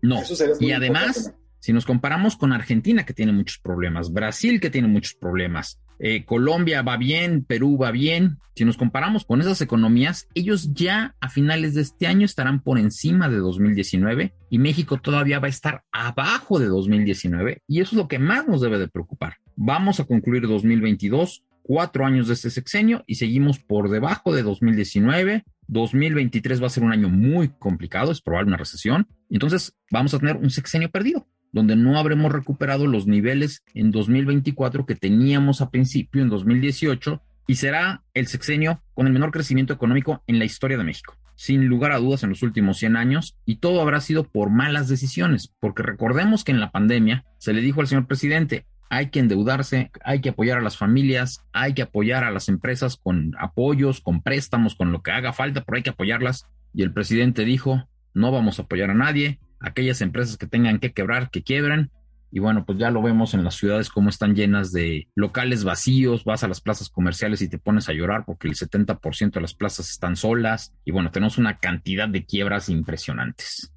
No. 0.00 0.22
y 0.60 0.70
además, 0.70 1.34
si 1.58 1.72
nos 1.72 1.84
comparamos 1.84 2.36
con 2.36 2.52
Argentina, 2.52 3.04
que 3.04 3.12
tiene 3.12 3.32
muchos 3.32 3.58
problemas, 3.58 4.12
Brasil, 4.12 4.60
que 4.60 4.70
tiene 4.70 4.86
muchos 4.86 5.14
problemas, 5.14 5.80
eh, 5.98 6.24
Colombia 6.24 6.82
va 6.82 6.96
bien, 6.96 7.44
Perú 7.44 7.76
va 7.76 7.90
bien, 7.90 8.38
si 8.54 8.64
nos 8.64 8.76
comparamos 8.76 9.24
con 9.24 9.40
esas 9.40 9.60
economías, 9.60 10.28
ellos 10.34 10.72
ya 10.72 11.14
a 11.20 11.28
finales 11.28 11.74
de 11.74 11.82
este 11.82 12.06
año 12.06 12.24
estarán 12.24 12.62
por 12.62 12.78
encima 12.78 13.28
de 13.28 13.38
2019 13.38 14.32
y 14.48 14.58
México 14.58 14.98
todavía 14.98 15.40
va 15.40 15.46
a 15.46 15.50
estar 15.50 15.82
abajo 15.92 16.58
de 16.58 16.66
2019 16.66 17.62
y 17.66 17.80
eso 17.80 17.90
es 17.90 17.96
lo 17.98 18.08
que 18.08 18.18
más 18.18 18.46
nos 18.46 18.60
debe 18.60 18.78
de 18.78 18.88
preocupar. 18.88 19.38
Vamos 19.56 20.00
a 20.00 20.04
concluir 20.04 20.46
2022 20.46 21.44
cuatro 21.62 22.06
años 22.06 22.28
de 22.28 22.34
este 22.34 22.50
sexenio 22.50 23.02
y 23.06 23.16
seguimos 23.16 23.58
por 23.58 23.90
debajo 23.90 24.32
de 24.34 24.42
2019. 24.42 25.44
2023 25.68 26.62
va 26.62 26.66
a 26.66 26.70
ser 26.70 26.84
un 26.84 26.92
año 26.92 27.08
muy 27.08 27.48
complicado, 27.48 28.12
es 28.12 28.20
probable 28.20 28.48
una 28.48 28.56
recesión. 28.56 29.08
Entonces 29.30 29.76
vamos 29.90 30.14
a 30.14 30.18
tener 30.18 30.36
un 30.36 30.50
sexenio 30.50 30.90
perdido, 30.90 31.26
donde 31.52 31.76
no 31.76 31.98
habremos 31.98 32.32
recuperado 32.32 32.86
los 32.86 33.06
niveles 33.06 33.62
en 33.74 33.90
2024 33.90 34.86
que 34.86 34.94
teníamos 34.94 35.60
a 35.60 35.70
principio 35.70 36.22
en 36.22 36.28
2018 36.28 37.22
y 37.48 37.56
será 37.56 38.04
el 38.14 38.26
sexenio 38.26 38.82
con 38.94 39.06
el 39.06 39.12
menor 39.12 39.30
crecimiento 39.30 39.72
económico 39.72 40.22
en 40.26 40.38
la 40.38 40.44
historia 40.44 40.78
de 40.78 40.84
México 40.84 41.16
sin 41.36 41.66
lugar 41.66 41.92
a 41.92 41.98
dudas 41.98 42.22
en 42.22 42.30
los 42.30 42.42
últimos 42.42 42.78
100 42.78 42.96
años, 42.96 43.36
y 43.44 43.56
todo 43.56 43.80
habrá 43.80 44.00
sido 44.00 44.24
por 44.24 44.50
malas 44.50 44.88
decisiones, 44.88 45.54
porque 45.60 45.82
recordemos 45.82 46.42
que 46.42 46.52
en 46.52 46.60
la 46.60 46.72
pandemia 46.72 47.24
se 47.38 47.52
le 47.52 47.60
dijo 47.60 47.80
al 47.80 47.86
señor 47.86 48.06
presidente, 48.06 48.66
hay 48.88 49.10
que 49.10 49.20
endeudarse, 49.20 49.90
hay 50.04 50.20
que 50.20 50.30
apoyar 50.30 50.58
a 50.58 50.62
las 50.62 50.76
familias, 50.76 51.44
hay 51.52 51.74
que 51.74 51.82
apoyar 51.82 52.24
a 52.24 52.30
las 52.30 52.48
empresas 52.48 52.96
con 52.96 53.34
apoyos, 53.38 54.00
con 54.00 54.22
préstamos, 54.22 54.74
con 54.74 54.92
lo 54.92 55.02
que 55.02 55.10
haga 55.10 55.32
falta, 55.32 55.62
pero 55.64 55.76
hay 55.76 55.82
que 55.82 55.90
apoyarlas. 55.90 56.46
Y 56.72 56.82
el 56.82 56.92
presidente 56.92 57.44
dijo, 57.44 57.88
no 58.14 58.30
vamos 58.32 58.58
a 58.58 58.62
apoyar 58.62 58.90
a 58.90 58.94
nadie, 58.94 59.40
aquellas 59.60 60.00
empresas 60.00 60.36
que 60.36 60.46
tengan 60.46 60.78
que 60.78 60.92
quebrar, 60.92 61.30
que 61.30 61.42
quiebren. 61.42 61.90
Y 62.30 62.40
bueno, 62.40 62.64
pues 62.66 62.78
ya 62.78 62.90
lo 62.90 63.02
vemos 63.02 63.34
en 63.34 63.44
las 63.44 63.54
ciudades 63.54 63.88
como 63.88 64.10
están 64.10 64.34
llenas 64.34 64.72
de 64.72 65.08
locales 65.14 65.64
vacíos, 65.64 66.24
vas 66.24 66.42
a 66.44 66.48
las 66.48 66.60
plazas 66.60 66.90
comerciales 66.90 67.40
y 67.40 67.48
te 67.48 67.58
pones 67.58 67.88
a 67.88 67.92
llorar 67.92 68.24
porque 68.26 68.48
el 68.48 68.54
70% 68.54 69.32
de 69.32 69.40
las 69.40 69.54
plazas 69.54 69.90
están 69.90 70.16
solas. 70.16 70.74
Y 70.84 70.90
bueno, 70.90 71.10
tenemos 71.10 71.38
una 71.38 71.58
cantidad 71.58 72.08
de 72.08 72.24
quiebras 72.24 72.68
impresionantes. 72.68 73.72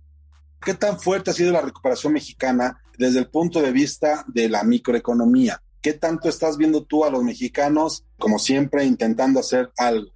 ¿Qué 0.62 0.74
tan 0.74 1.00
fuerte 1.00 1.32
ha 1.32 1.34
sido 1.34 1.52
la 1.52 1.62
recuperación 1.62 2.14
mexicana 2.14 2.80
desde 2.98 3.20
el 3.20 3.28
punto 3.28 3.62
de 3.62 3.72
vista 3.72 4.26
de 4.28 4.50
la 4.50 4.64
microeconomía? 4.64 5.62
¿Qué 5.82 5.94
tanto 5.94 6.28
estás 6.28 6.58
viendo 6.58 6.84
tú 6.84 7.06
a 7.06 7.10
los 7.10 7.24
mexicanos, 7.24 8.04
como 8.18 8.40
siempre, 8.40 8.84
intentando 8.84 9.40
hacer 9.40 9.72
algo? 9.78 10.12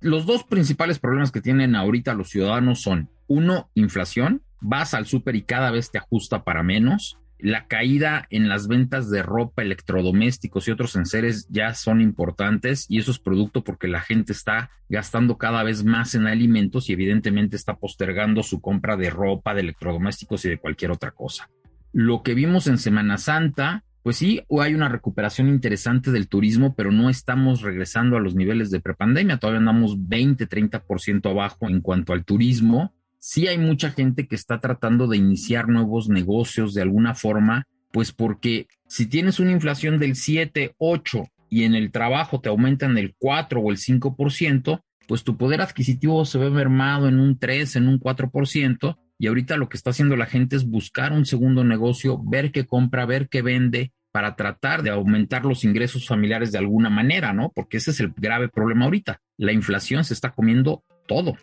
Los 0.00 0.26
dos 0.26 0.42
principales 0.44 0.98
problemas 0.98 1.30
que 1.30 1.40
tienen 1.40 1.76
ahorita 1.76 2.14
los 2.14 2.30
ciudadanos 2.30 2.80
son, 2.80 3.10
uno, 3.28 3.70
inflación, 3.74 4.42
vas 4.60 4.94
al 4.94 5.06
súper 5.06 5.36
y 5.36 5.42
cada 5.42 5.70
vez 5.70 5.90
te 5.90 5.98
ajusta 5.98 6.42
para 6.42 6.62
menos, 6.62 7.18
la 7.42 7.66
caída 7.66 8.26
en 8.30 8.48
las 8.48 8.68
ventas 8.68 9.10
de 9.10 9.22
ropa, 9.22 9.62
electrodomésticos 9.62 10.66
y 10.68 10.70
otros 10.70 10.96
enseres 10.96 11.46
ya 11.48 11.74
son 11.74 12.00
importantes 12.00 12.86
y 12.88 12.98
eso 12.98 13.10
es 13.10 13.18
producto 13.18 13.64
porque 13.64 13.88
la 13.88 14.00
gente 14.00 14.32
está 14.32 14.70
gastando 14.88 15.38
cada 15.38 15.62
vez 15.62 15.84
más 15.84 16.14
en 16.14 16.26
alimentos 16.26 16.88
y 16.88 16.92
evidentemente 16.92 17.56
está 17.56 17.76
postergando 17.76 18.42
su 18.42 18.60
compra 18.60 18.96
de 18.96 19.10
ropa, 19.10 19.54
de 19.54 19.60
electrodomésticos 19.62 20.44
y 20.44 20.50
de 20.50 20.58
cualquier 20.58 20.90
otra 20.90 21.10
cosa. 21.12 21.50
Lo 21.92 22.22
que 22.22 22.34
vimos 22.34 22.66
en 22.66 22.78
Semana 22.78 23.18
Santa, 23.18 23.84
pues 24.02 24.16
sí, 24.16 24.42
hay 24.60 24.74
una 24.74 24.88
recuperación 24.88 25.48
interesante 25.48 26.10
del 26.10 26.28
turismo, 26.28 26.74
pero 26.74 26.92
no 26.92 27.10
estamos 27.10 27.62
regresando 27.62 28.16
a 28.16 28.20
los 28.20 28.34
niveles 28.34 28.70
de 28.70 28.80
prepandemia, 28.80 29.38
todavía 29.38 29.60
andamos 29.60 30.08
20, 30.08 30.48
30% 30.48 31.30
abajo 31.30 31.68
en 31.68 31.80
cuanto 31.80 32.12
al 32.12 32.24
turismo 32.24 32.94
sí 33.20 33.46
hay 33.46 33.58
mucha 33.58 33.90
gente 33.90 34.26
que 34.26 34.34
está 34.34 34.60
tratando 34.60 35.06
de 35.06 35.18
iniciar 35.18 35.68
nuevos 35.68 36.08
negocios 36.08 36.74
de 36.74 36.82
alguna 36.82 37.14
forma, 37.14 37.68
pues 37.92 38.12
porque 38.12 38.66
si 38.88 39.06
tienes 39.06 39.38
una 39.38 39.52
inflación 39.52 39.98
del 40.00 40.16
7, 40.16 40.74
8 40.78 41.22
y 41.48 41.64
en 41.64 41.74
el 41.74 41.92
trabajo 41.92 42.40
te 42.40 42.48
aumentan 42.48 42.98
el 42.98 43.14
4 43.18 43.60
o 43.60 43.70
el 43.70 43.76
5%, 43.76 44.82
pues 45.06 45.22
tu 45.22 45.36
poder 45.36 45.60
adquisitivo 45.60 46.24
se 46.24 46.38
ve 46.38 46.50
mermado 46.50 47.08
en 47.08 47.20
un 47.20 47.38
3, 47.38 47.76
en 47.76 47.88
un 47.88 48.00
4%, 48.00 48.96
y 49.18 49.26
ahorita 49.26 49.56
lo 49.56 49.68
que 49.68 49.76
está 49.76 49.90
haciendo 49.90 50.16
la 50.16 50.26
gente 50.26 50.56
es 50.56 50.64
buscar 50.64 51.12
un 51.12 51.26
segundo 51.26 51.62
negocio, 51.62 52.18
ver 52.24 52.52
qué 52.52 52.64
compra, 52.64 53.04
ver 53.04 53.28
qué 53.28 53.42
vende, 53.42 53.92
para 54.12 54.34
tratar 54.34 54.82
de 54.82 54.90
aumentar 54.90 55.44
los 55.44 55.64
ingresos 55.64 56.06
familiares 56.06 56.52
de 56.52 56.58
alguna 56.58 56.90
manera, 56.90 57.32
¿no? 57.32 57.52
Porque 57.54 57.76
ese 57.76 57.92
es 57.92 58.00
el 58.00 58.12
grave 58.16 58.48
problema 58.48 58.86
ahorita. 58.86 59.20
La 59.36 59.52
inflación 59.52 60.04
se 60.04 60.14
está 60.14 60.30
comiendo 60.30 60.82
todo. 61.06 61.36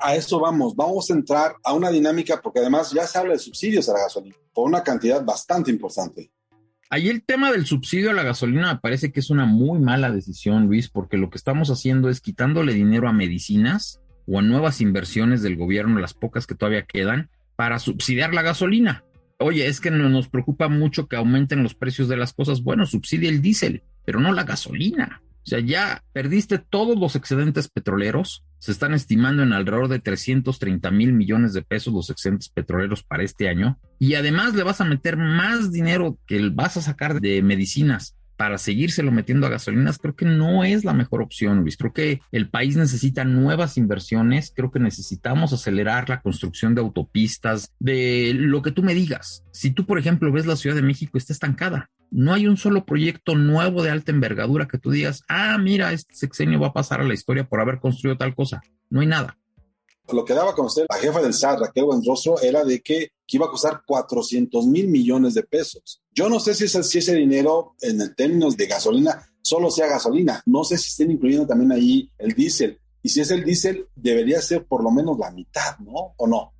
A 0.00 0.14
eso 0.14 0.40
vamos, 0.40 0.74
vamos 0.76 1.10
a 1.10 1.14
entrar 1.14 1.56
a 1.64 1.74
una 1.74 1.90
dinámica 1.90 2.40
porque 2.42 2.60
además 2.60 2.92
ya 2.92 3.06
se 3.06 3.18
habla 3.18 3.32
de 3.32 3.38
subsidios 3.38 3.88
a 3.88 3.94
la 3.94 4.00
gasolina 4.00 4.36
por 4.52 4.68
una 4.68 4.82
cantidad 4.82 5.24
bastante 5.24 5.70
importante. 5.70 6.30
Ahí 6.90 7.08
el 7.08 7.22
tema 7.22 7.52
del 7.52 7.66
subsidio 7.66 8.10
a 8.10 8.14
la 8.14 8.22
gasolina 8.22 8.72
me 8.72 8.80
parece 8.80 9.12
que 9.12 9.20
es 9.20 9.30
una 9.30 9.44
muy 9.44 9.78
mala 9.78 10.10
decisión, 10.10 10.66
Luis, 10.66 10.88
porque 10.88 11.18
lo 11.18 11.28
que 11.28 11.36
estamos 11.36 11.70
haciendo 11.70 12.08
es 12.08 12.20
quitándole 12.20 12.72
dinero 12.72 13.08
a 13.08 13.12
medicinas 13.12 14.00
o 14.26 14.38
a 14.38 14.42
nuevas 14.42 14.80
inversiones 14.80 15.42
del 15.42 15.56
gobierno, 15.56 16.00
las 16.00 16.14
pocas 16.14 16.46
que 16.46 16.54
todavía 16.54 16.86
quedan, 16.86 17.30
para 17.56 17.78
subsidiar 17.78 18.32
la 18.32 18.42
gasolina 18.42 19.04
oye, 19.38 19.66
es 19.66 19.80
que 19.80 19.90
nos 19.90 20.28
preocupa 20.28 20.68
mucho 20.68 21.06
que 21.06 21.16
aumenten 21.16 21.62
los 21.62 21.74
precios 21.74 22.08
de 22.08 22.16
las 22.16 22.32
cosas. 22.32 22.62
Bueno, 22.62 22.86
subsidia 22.86 23.28
el 23.28 23.40
diésel, 23.40 23.82
pero 24.04 24.20
no 24.20 24.32
la 24.32 24.44
gasolina. 24.44 25.22
O 25.48 25.50
sea, 25.50 25.60
ya 25.60 26.04
perdiste 26.12 26.58
todos 26.58 26.98
los 26.98 27.16
excedentes 27.16 27.68
petroleros. 27.68 28.44
Se 28.58 28.70
están 28.70 28.92
estimando 28.92 29.42
en 29.42 29.54
alrededor 29.54 29.88
de 29.88 29.98
330 29.98 30.90
mil 30.90 31.14
millones 31.14 31.54
de 31.54 31.62
pesos 31.62 31.94
los 31.94 32.10
excedentes 32.10 32.50
petroleros 32.50 33.02
para 33.02 33.22
este 33.22 33.48
año. 33.48 33.78
Y 33.98 34.12
además 34.12 34.52
le 34.52 34.62
vas 34.62 34.82
a 34.82 34.84
meter 34.84 35.16
más 35.16 35.72
dinero 35.72 36.18
que 36.26 36.50
vas 36.50 36.76
a 36.76 36.82
sacar 36.82 37.22
de 37.22 37.40
medicinas 37.40 38.14
para 38.36 38.58
seguírselo 38.58 39.10
metiendo 39.10 39.46
a 39.46 39.50
gasolinas, 39.50 39.96
creo 39.96 40.14
que 40.14 40.26
no 40.26 40.64
es 40.64 40.84
la 40.84 40.92
mejor 40.92 41.22
opción, 41.22 41.62
Luis. 41.62 41.78
Creo 41.78 41.94
que 41.94 42.20
el 42.30 42.50
país 42.50 42.76
necesita 42.76 43.24
nuevas 43.24 43.78
inversiones, 43.78 44.52
creo 44.54 44.70
que 44.70 44.78
necesitamos 44.78 45.54
acelerar 45.54 46.10
la 46.10 46.20
construcción 46.20 46.74
de 46.74 46.82
autopistas, 46.82 47.72
de 47.80 48.34
lo 48.36 48.60
que 48.60 48.70
tú 48.70 48.82
me 48.82 48.94
digas. 48.94 49.44
Si 49.50 49.70
tú, 49.70 49.86
por 49.86 49.98
ejemplo, 49.98 50.30
ves 50.30 50.44
la 50.44 50.56
Ciudad 50.56 50.76
de 50.76 50.82
México, 50.82 51.16
está 51.16 51.32
estancada. 51.32 51.88
No 52.10 52.32
hay 52.32 52.46
un 52.46 52.56
solo 52.56 52.84
proyecto 52.84 53.34
nuevo 53.34 53.82
de 53.82 53.90
alta 53.90 54.12
envergadura 54.12 54.68
que 54.68 54.78
tú 54.78 54.90
digas, 54.90 55.22
ah, 55.28 55.58
mira, 55.58 55.92
este 55.92 56.14
sexenio 56.14 56.60
va 56.60 56.68
a 56.68 56.72
pasar 56.72 57.00
a 57.00 57.04
la 57.04 57.14
historia 57.14 57.48
por 57.48 57.60
haber 57.60 57.80
construido 57.80 58.16
tal 58.16 58.34
cosa. 58.34 58.62
No 58.90 59.00
hay 59.00 59.06
nada 59.06 59.38
lo 60.14 60.24
que 60.24 60.34
daba 60.34 60.50
a 60.52 60.54
conocer 60.54 60.86
la 60.88 60.96
jefa 60.96 61.20
del 61.20 61.34
SAT, 61.34 61.60
Raquel 61.60 61.84
Buenrostro, 61.84 62.40
era 62.40 62.64
de 62.64 62.80
que, 62.80 63.12
iba 63.30 63.46
a 63.46 63.50
costar 63.50 63.82
400 63.86 64.66
mil 64.66 64.88
millones 64.88 65.34
de 65.34 65.42
pesos. 65.42 66.02
Yo 66.12 66.28
no 66.28 66.40
sé 66.40 66.54
si 66.54 66.64
ese, 66.64 67.14
dinero, 67.14 67.74
en 67.82 68.00
el 68.00 68.14
términos 68.16 68.56
de 68.56 68.66
gasolina, 68.66 69.30
solo 69.42 69.70
sea 69.70 69.86
gasolina. 69.86 70.42
No 70.46 70.64
sé 70.64 70.78
si 70.78 70.88
estén 70.88 71.10
incluyendo 71.10 71.46
también 71.46 71.72
ahí 71.72 72.10
el 72.18 72.32
diésel. 72.32 72.80
Y 73.02 73.10
si 73.10 73.20
es 73.20 73.30
el 73.30 73.44
diésel, 73.44 73.86
debería 73.94 74.40
ser 74.40 74.66
por 74.66 74.82
lo 74.82 74.90
menos 74.90 75.18
la 75.18 75.30
mitad, 75.30 75.78
¿no? 75.80 76.14
¿O 76.16 76.26
no? 76.26 76.54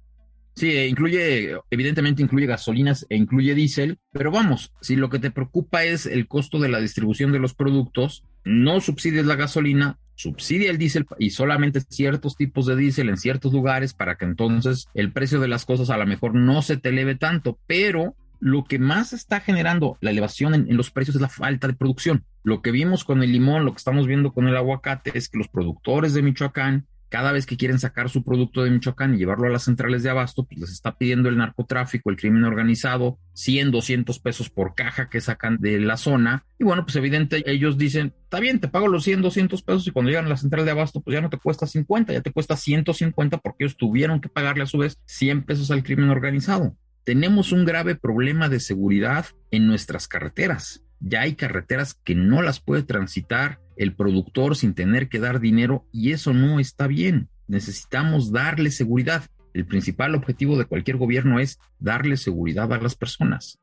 Sí, 0.58 0.72
e 0.76 0.88
incluye, 0.88 1.56
evidentemente 1.70 2.20
incluye 2.20 2.46
gasolinas 2.46 3.06
e 3.08 3.16
incluye 3.16 3.54
diésel, 3.54 4.00
pero 4.10 4.32
vamos, 4.32 4.72
si 4.80 4.96
lo 4.96 5.08
que 5.08 5.20
te 5.20 5.30
preocupa 5.30 5.84
es 5.84 6.04
el 6.04 6.26
costo 6.26 6.58
de 6.58 6.68
la 6.68 6.80
distribución 6.80 7.30
de 7.30 7.38
los 7.38 7.54
productos, 7.54 8.24
no 8.44 8.80
subsidies 8.80 9.24
la 9.24 9.36
gasolina, 9.36 10.00
subsidia 10.16 10.72
el 10.72 10.78
diésel 10.78 11.06
y 11.20 11.30
solamente 11.30 11.80
ciertos 11.80 12.34
tipos 12.34 12.66
de 12.66 12.74
diésel 12.74 13.08
en 13.08 13.18
ciertos 13.18 13.52
lugares 13.52 13.94
para 13.94 14.16
que 14.16 14.24
entonces 14.24 14.88
el 14.94 15.12
precio 15.12 15.38
de 15.38 15.46
las 15.46 15.64
cosas 15.64 15.90
a 15.90 15.96
lo 15.96 16.06
mejor 16.06 16.34
no 16.34 16.60
se 16.60 16.76
te 16.76 16.88
eleve 16.88 17.14
tanto, 17.14 17.60
pero 17.68 18.16
lo 18.40 18.64
que 18.64 18.80
más 18.80 19.12
está 19.12 19.38
generando 19.38 19.96
la 20.00 20.10
elevación 20.10 20.54
en, 20.54 20.76
los 20.76 20.90
precios 20.90 21.14
es 21.14 21.22
la 21.22 21.28
falta 21.28 21.68
de 21.68 21.74
producción. 21.74 22.24
Lo 22.42 22.62
que 22.62 22.72
vimos 22.72 23.04
con 23.04 23.22
el 23.22 23.30
limón, 23.30 23.64
lo 23.64 23.70
que 23.70 23.78
estamos 23.78 24.08
viendo 24.08 24.32
con 24.32 24.48
el 24.48 24.56
aguacate 24.56 25.12
es 25.14 25.28
que 25.28 25.38
los 25.38 25.46
productores 25.46 26.14
de 26.14 26.22
Michoacán 26.22 26.88
cada 27.08 27.32
vez 27.32 27.46
que 27.46 27.56
quieren 27.56 27.78
sacar 27.78 28.08
su 28.10 28.22
producto 28.22 28.62
de 28.62 28.70
Michoacán 28.70 29.14
y 29.14 29.18
llevarlo 29.18 29.46
a 29.46 29.50
las 29.50 29.64
centrales 29.64 30.02
de 30.02 30.10
abasto, 30.10 30.44
pues 30.44 30.60
les 30.60 30.70
está 30.70 30.96
pidiendo 30.96 31.28
el 31.28 31.36
narcotráfico, 31.36 32.10
el 32.10 32.16
crimen 32.16 32.44
organizado, 32.44 33.18
100, 33.34 33.70
200 33.70 34.18
pesos 34.20 34.50
por 34.50 34.74
caja 34.74 35.08
que 35.08 35.20
sacan 35.20 35.58
de 35.58 35.78
la 35.80 35.96
zona. 35.96 36.44
Y 36.58 36.64
bueno, 36.64 36.84
pues 36.84 36.96
evidente, 36.96 37.42
ellos 37.50 37.78
dicen, 37.78 38.14
está 38.24 38.40
bien, 38.40 38.60
te 38.60 38.68
pago 38.68 38.88
los 38.88 39.04
100, 39.04 39.22
200 39.22 39.62
pesos 39.62 39.86
y 39.86 39.90
cuando 39.90 40.10
llegan 40.10 40.26
a 40.26 40.30
la 40.30 40.36
central 40.36 40.64
de 40.64 40.72
abasto, 40.72 41.00
pues 41.00 41.14
ya 41.14 41.20
no 41.20 41.30
te 41.30 41.38
cuesta 41.38 41.66
50, 41.66 42.12
ya 42.12 42.20
te 42.20 42.32
cuesta 42.32 42.56
150 42.56 43.38
porque 43.38 43.64
ellos 43.64 43.76
tuvieron 43.76 44.20
que 44.20 44.28
pagarle 44.28 44.64
a 44.64 44.66
su 44.66 44.78
vez 44.78 44.98
100 45.06 45.44
pesos 45.44 45.70
al 45.70 45.82
crimen 45.82 46.10
organizado. 46.10 46.76
Tenemos 47.04 47.52
un 47.52 47.64
grave 47.64 47.94
problema 47.94 48.48
de 48.48 48.60
seguridad 48.60 49.26
en 49.50 49.66
nuestras 49.66 50.08
carreteras. 50.08 50.82
Ya 51.00 51.22
hay 51.22 51.34
carreteras 51.34 51.94
que 51.94 52.14
no 52.14 52.42
las 52.42 52.60
puede 52.60 52.82
transitar 52.82 53.60
el 53.76 53.94
productor 53.94 54.56
sin 54.56 54.74
tener 54.74 55.08
que 55.08 55.20
dar 55.20 55.40
dinero 55.40 55.84
y 55.92 56.12
eso 56.12 56.32
no 56.32 56.58
está 56.60 56.86
bien. 56.86 57.28
Necesitamos 57.46 58.32
darle 58.32 58.70
seguridad. 58.70 59.24
El 59.54 59.66
principal 59.66 60.14
objetivo 60.14 60.58
de 60.58 60.66
cualquier 60.66 60.96
gobierno 60.96 61.40
es 61.40 61.58
darle 61.78 62.16
seguridad 62.16 62.72
a 62.72 62.78
las 62.78 62.94
personas. 62.94 63.58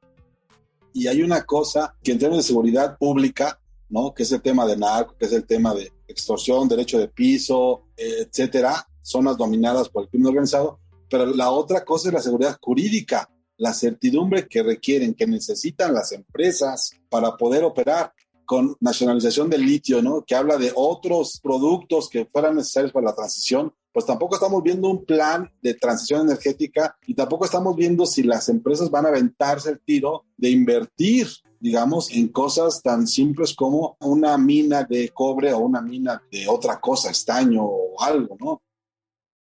Y 0.94 1.08
hay 1.08 1.22
una 1.22 1.44
cosa 1.44 1.94
que 2.02 2.14
en 2.14 2.20
términos 2.20 2.46
de 2.46 2.48
seguridad 2.48 2.98
pública, 2.98 3.60
¿no? 3.90 4.14
que 4.14 4.24
es 4.24 4.32
el 4.32 4.42
tema 4.42 4.66
de 4.66 4.78
narco, 4.78 5.16
que 5.18 5.26
es 5.26 5.34
el 5.34 5.46
tema 5.46 5.74
de 5.74 5.92
extorsión, 6.08 6.70
derecho 6.70 6.98
de 6.98 7.10
piso, 7.10 7.84
etcétera, 7.98 8.88
zonas 9.02 9.38
dominadas 9.38 9.90
por 9.90 10.04
el 10.04 10.10
crimen 10.10 10.28
organizado, 10.28 10.80
pero 11.10 11.26
la 11.28 11.50
otra 11.50 11.84
cosa 11.84 12.10
es 12.10 12.14
la 12.14 12.22
seguridad 12.22 12.58
jurídica, 12.62 13.30
la 13.58 13.74
certidumbre 13.74 14.48
que 14.48 14.64
requieren, 14.64 15.14
que 15.14 15.28
necesitan 15.28 15.94
las 15.94 16.12
empresas 16.12 16.92
para 17.10 17.36
poder 17.38 17.64
operar 17.64 18.12
con 18.46 18.76
nacionalización 18.80 19.50
del 19.50 19.66
litio, 19.66 20.02
¿no? 20.02 20.24
Que 20.24 20.36
habla 20.36 20.58
de 20.58 20.72
otros 20.76 21.40
productos 21.42 22.10
que 22.10 22.26
fueran 22.26 22.56
necesarios 22.56 22.92
para 22.92 23.08
la 23.08 23.16
transición, 23.16 23.74
pues 23.92 24.06
tampoco 24.06 24.36
estamos 24.36 24.62
viendo 24.62 24.90
un 24.90 25.06
plan 25.06 25.50
de 25.62 25.74
transición 25.74 26.28
energética 26.28 26.96
y 27.08 27.14
tampoco 27.14 27.46
estamos 27.46 27.76
viendo 27.76 28.06
si 28.06 28.24
las 28.24 28.50
empresas 28.50 28.92
van 28.92 29.06
a 29.06 29.10
aventarse 29.10 29.70
el 29.72 29.80
tiro 29.80 30.26
de 30.38 30.50
invertir, 30.50 31.28
digamos, 31.60 32.12
en 32.12 32.28
cosas 32.28 32.84
tan 32.84 33.08
simples 33.08 33.54
como 33.54 33.98
una 34.02 34.38
mina 34.38 34.84
de 34.84 35.10
cobre 35.10 35.54
o 35.54 35.60
una 35.60 35.82
mina 35.82 36.22
de 36.30 36.48
otra 36.48 36.80
cosa, 36.80 37.10
estaño 37.10 37.64
o 37.64 38.02
algo, 38.02 38.36
¿no? 38.40 38.62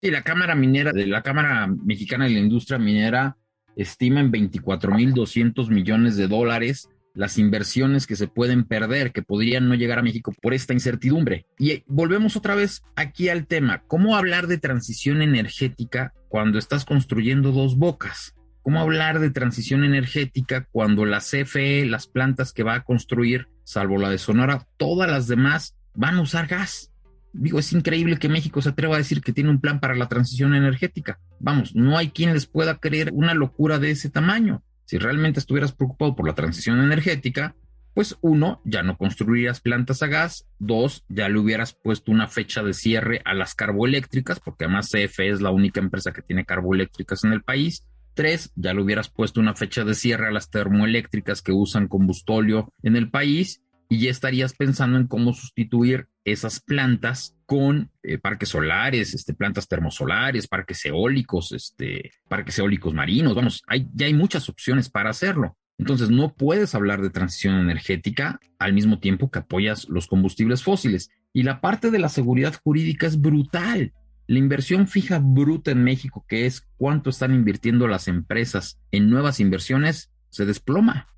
Y 0.03 0.11
la 0.11 0.25
Cámara 0.25 0.55
Minera, 0.55 0.93
de 0.93 1.07
la 1.07 1.23
Cámara 1.23 1.67
Mexicana 1.67 2.25
de 2.25 2.31
la 2.31 2.41
Industria 2.41 2.79
Minera, 2.79 3.37
estima 3.83 4.21
en 4.21 4.33
24.200 4.33 5.69
millones 5.71 6.17
de 6.17 6.29
dólares 6.29 6.89
las 7.15 7.39
inversiones 7.39 8.07
que 8.07 8.17
se 8.17 8.29
pueden 8.29 8.65
perder, 8.65 9.13
que 9.13 9.23
podrían 9.23 9.69
no 9.69 9.75
llegar 9.75 9.99
a 9.99 10.03
México 10.03 10.33
por 10.41 10.55
esta 10.55 10.73
incertidumbre. 10.73 11.47
Y 11.59 11.83
volvemos 11.87 12.37
otra 12.37 12.55
vez 12.55 12.83
aquí 12.97 13.29
al 13.29 13.47
tema, 13.47 13.83
¿cómo 13.87 14.17
hablar 14.17 14.47
de 14.47 14.59
transición 14.59 15.23
energética 15.23 16.13
cuando 16.29 16.59
estás 16.59 16.85
construyendo 16.85 17.53
dos 17.53 17.77
bocas? 17.77 18.35
¿Cómo 18.63 18.81
hablar 18.81 19.21
de 19.21 19.31
transición 19.31 19.85
energética 19.85 20.69
cuando 20.71 21.05
la 21.07 21.19
CFE, 21.19 21.87
las 21.87 22.07
plantas 22.07 22.53
que 22.53 22.63
va 22.63 22.75
a 22.75 22.85
construir, 22.85 23.49
salvo 23.65 23.99
la 23.99 24.11
de 24.11 24.19
Sonora, 24.19 24.67
todas 24.77 25.11
las 25.11 25.27
demás 25.27 25.77
van 25.95 26.17
a 26.17 26.21
usar 26.21 26.47
gas? 26.47 26.90
Digo, 27.33 27.59
es 27.59 27.73
increíble 27.73 28.19
que 28.19 28.29
México 28.29 28.61
se 28.61 28.71
atreva 28.71 28.97
a 28.97 28.99
decir 28.99 29.21
que 29.21 29.33
tiene 29.33 29.51
un 29.51 29.61
plan 29.61 29.81
para 29.81 29.95
la 29.95 30.09
transición 30.09 30.55
energética. 30.55 31.21
Vamos, 31.39 31.75
no 31.75 31.97
hay 31.97 32.11
quien 32.11 32.33
les 32.33 32.47
pueda 32.47 32.79
creer 32.79 33.11
una 33.13 33.35
locura 33.35 33.79
de 33.79 33.93
ese 33.93 34.11
tamaño. 34.11 34.63
Si 34.85 34.99
realmente 34.99 35.39
estuvieras 35.39 35.73
preocupado 35.73 36.17
por 36.17 36.27
la 36.27 36.35
transición 36.35 36.81
energética, 36.81 37.55
pues 37.95 38.17
uno, 38.21 38.61
ya 38.65 38.83
no 38.83 38.97
construirías 38.97 39.61
plantas 39.61 40.03
a 40.03 40.07
gas, 40.07 40.47
dos, 40.59 41.05
ya 41.09 41.29
le 41.29 41.39
hubieras 41.39 41.75
puesto 41.75 42.13
una 42.13 42.29
fecha 42.29 42.63
de 42.63 42.73
cierre 42.73 43.21
a 43.25 43.35
las 43.35 43.55
carboeléctricas, 43.55 44.41
porque 44.41 44.65
además 44.65 44.91
CFE 44.91 45.31
es 45.31 45.41
la 45.41 45.51
única 45.51 45.81
empresa 45.81 46.13
que 46.13 46.23
tiene 46.23 46.45
carboeléctricas 46.45 47.25
en 47.25 47.33
el 47.33 47.43
país, 47.43 47.87
tres, 48.15 48.53
ya 48.55 48.75
le 48.75 48.83
hubieras 48.83 49.09
puesto 49.09 49.41
una 49.41 49.55
fecha 49.55 49.85
de 49.85 49.95
cierre 49.95 50.29
a 50.29 50.33
las 50.33 50.51
termoeléctricas 50.51 51.43
que 51.43 51.53
usan 51.53 51.89
combustóleo 51.89 52.73
en 52.83 52.97
el 52.97 53.11
país, 53.11 53.61
y 53.89 53.99
ya 53.99 54.11
estarías 54.11 54.55
pensando 54.55 54.99
en 54.99 55.09
cómo 55.09 55.33
sustituir 55.33 56.09
esas 56.25 56.61
plantas 56.61 57.37
con 57.47 57.91
eh, 58.03 58.19
parques 58.19 58.51
solares, 58.51 59.15
este, 59.15 59.35
plantas 59.35 59.67
termosolares, 59.67 60.47
parques 60.47 60.85
eólicos, 60.85 61.53
este, 61.53 62.11
parques 62.29 62.59
eólicos 62.59 62.95
marinos. 62.95 63.35
Vamos, 63.35 63.63
hay, 63.67 63.89
ya 63.95 64.07
hay 64.07 64.15
muchas 64.15 64.49
opciones 64.49 64.89
para 64.89 65.11
hacerlo. 65.11 65.57
Entonces, 65.79 66.11
no 66.11 66.35
puedes 66.35 66.75
hablar 66.75 67.01
de 67.01 67.09
transición 67.09 67.59
energética 67.59 68.39
al 68.59 68.75
mismo 68.75 69.01
tiempo 69.01 69.31
que 69.31 69.39
apoyas 69.39 69.89
los 69.89 70.07
combustibles 70.07 70.63
fósiles. 70.63 71.09
Y 71.33 71.43
la 71.43 71.63
parte 71.63 71.91
de 71.91 71.99
la 71.99 72.11
seguridad 72.11 72.55
jurídica 72.63 73.07
es 73.07 73.19
brutal. 73.19 73.95
La 74.27 74.39
inversión 74.39 74.87
fija 74.87 75.19
bruta 75.21 75.71
en 75.71 75.83
México, 75.83 76.25
que 76.29 76.45
es 76.45 76.69
cuánto 76.77 77.09
están 77.09 77.35
invirtiendo 77.35 77.89
las 77.89 78.09
empresas 78.09 78.79
en 78.91 79.09
nuevas 79.09 79.41
inversiones, 79.41 80.13
se 80.29 80.45
desploma. 80.45 81.09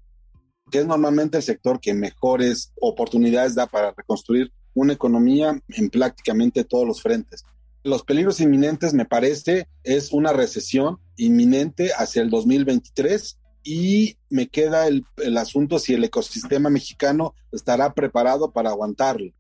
Que 0.71 0.79
es 0.79 0.87
normalmente 0.87 1.39
el 1.39 1.43
sector 1.43 1.81
que 1.81 1.93
mejores 1.93 2.73
oportunidades 2.81 3.55
da 3.57 3.67
para 3.67 3.93
reconstruir 3.93 4.53
una 4.75 4.93
economía 4.93 5.61
en 5.69 5.91
prácticamente 5.91 6.65
todos 6.65 6.87
los 6.87 7.03
frentes. 7.03 7.45
Los 7.85 8.05
peligros 8.05 8.41
inminentes, 8.41 8.95
me 8.95 9.05
parece, 9.05 9.67
es 9.83 10.13
una 10.13 10.33
recesión 10.33 10.99
inminente 11.17 11.91
hacia 11.97 12.23
el 12.23 12.31
2023 12.31 13.39
y 13.65 14.17
me 14.31 14.49
queda 14.49 14.87
el, 14.89 15.05
asunto 15.37 15.79
si 15.79 15.95
el 15.95 16.05
ecosistema 16.05 16.71
mexicano 16.71 17.35
estará 17.51 17.93
preparado 17.93 18.53
para 18.53 18.71
aguantarlo. 18.71 19.33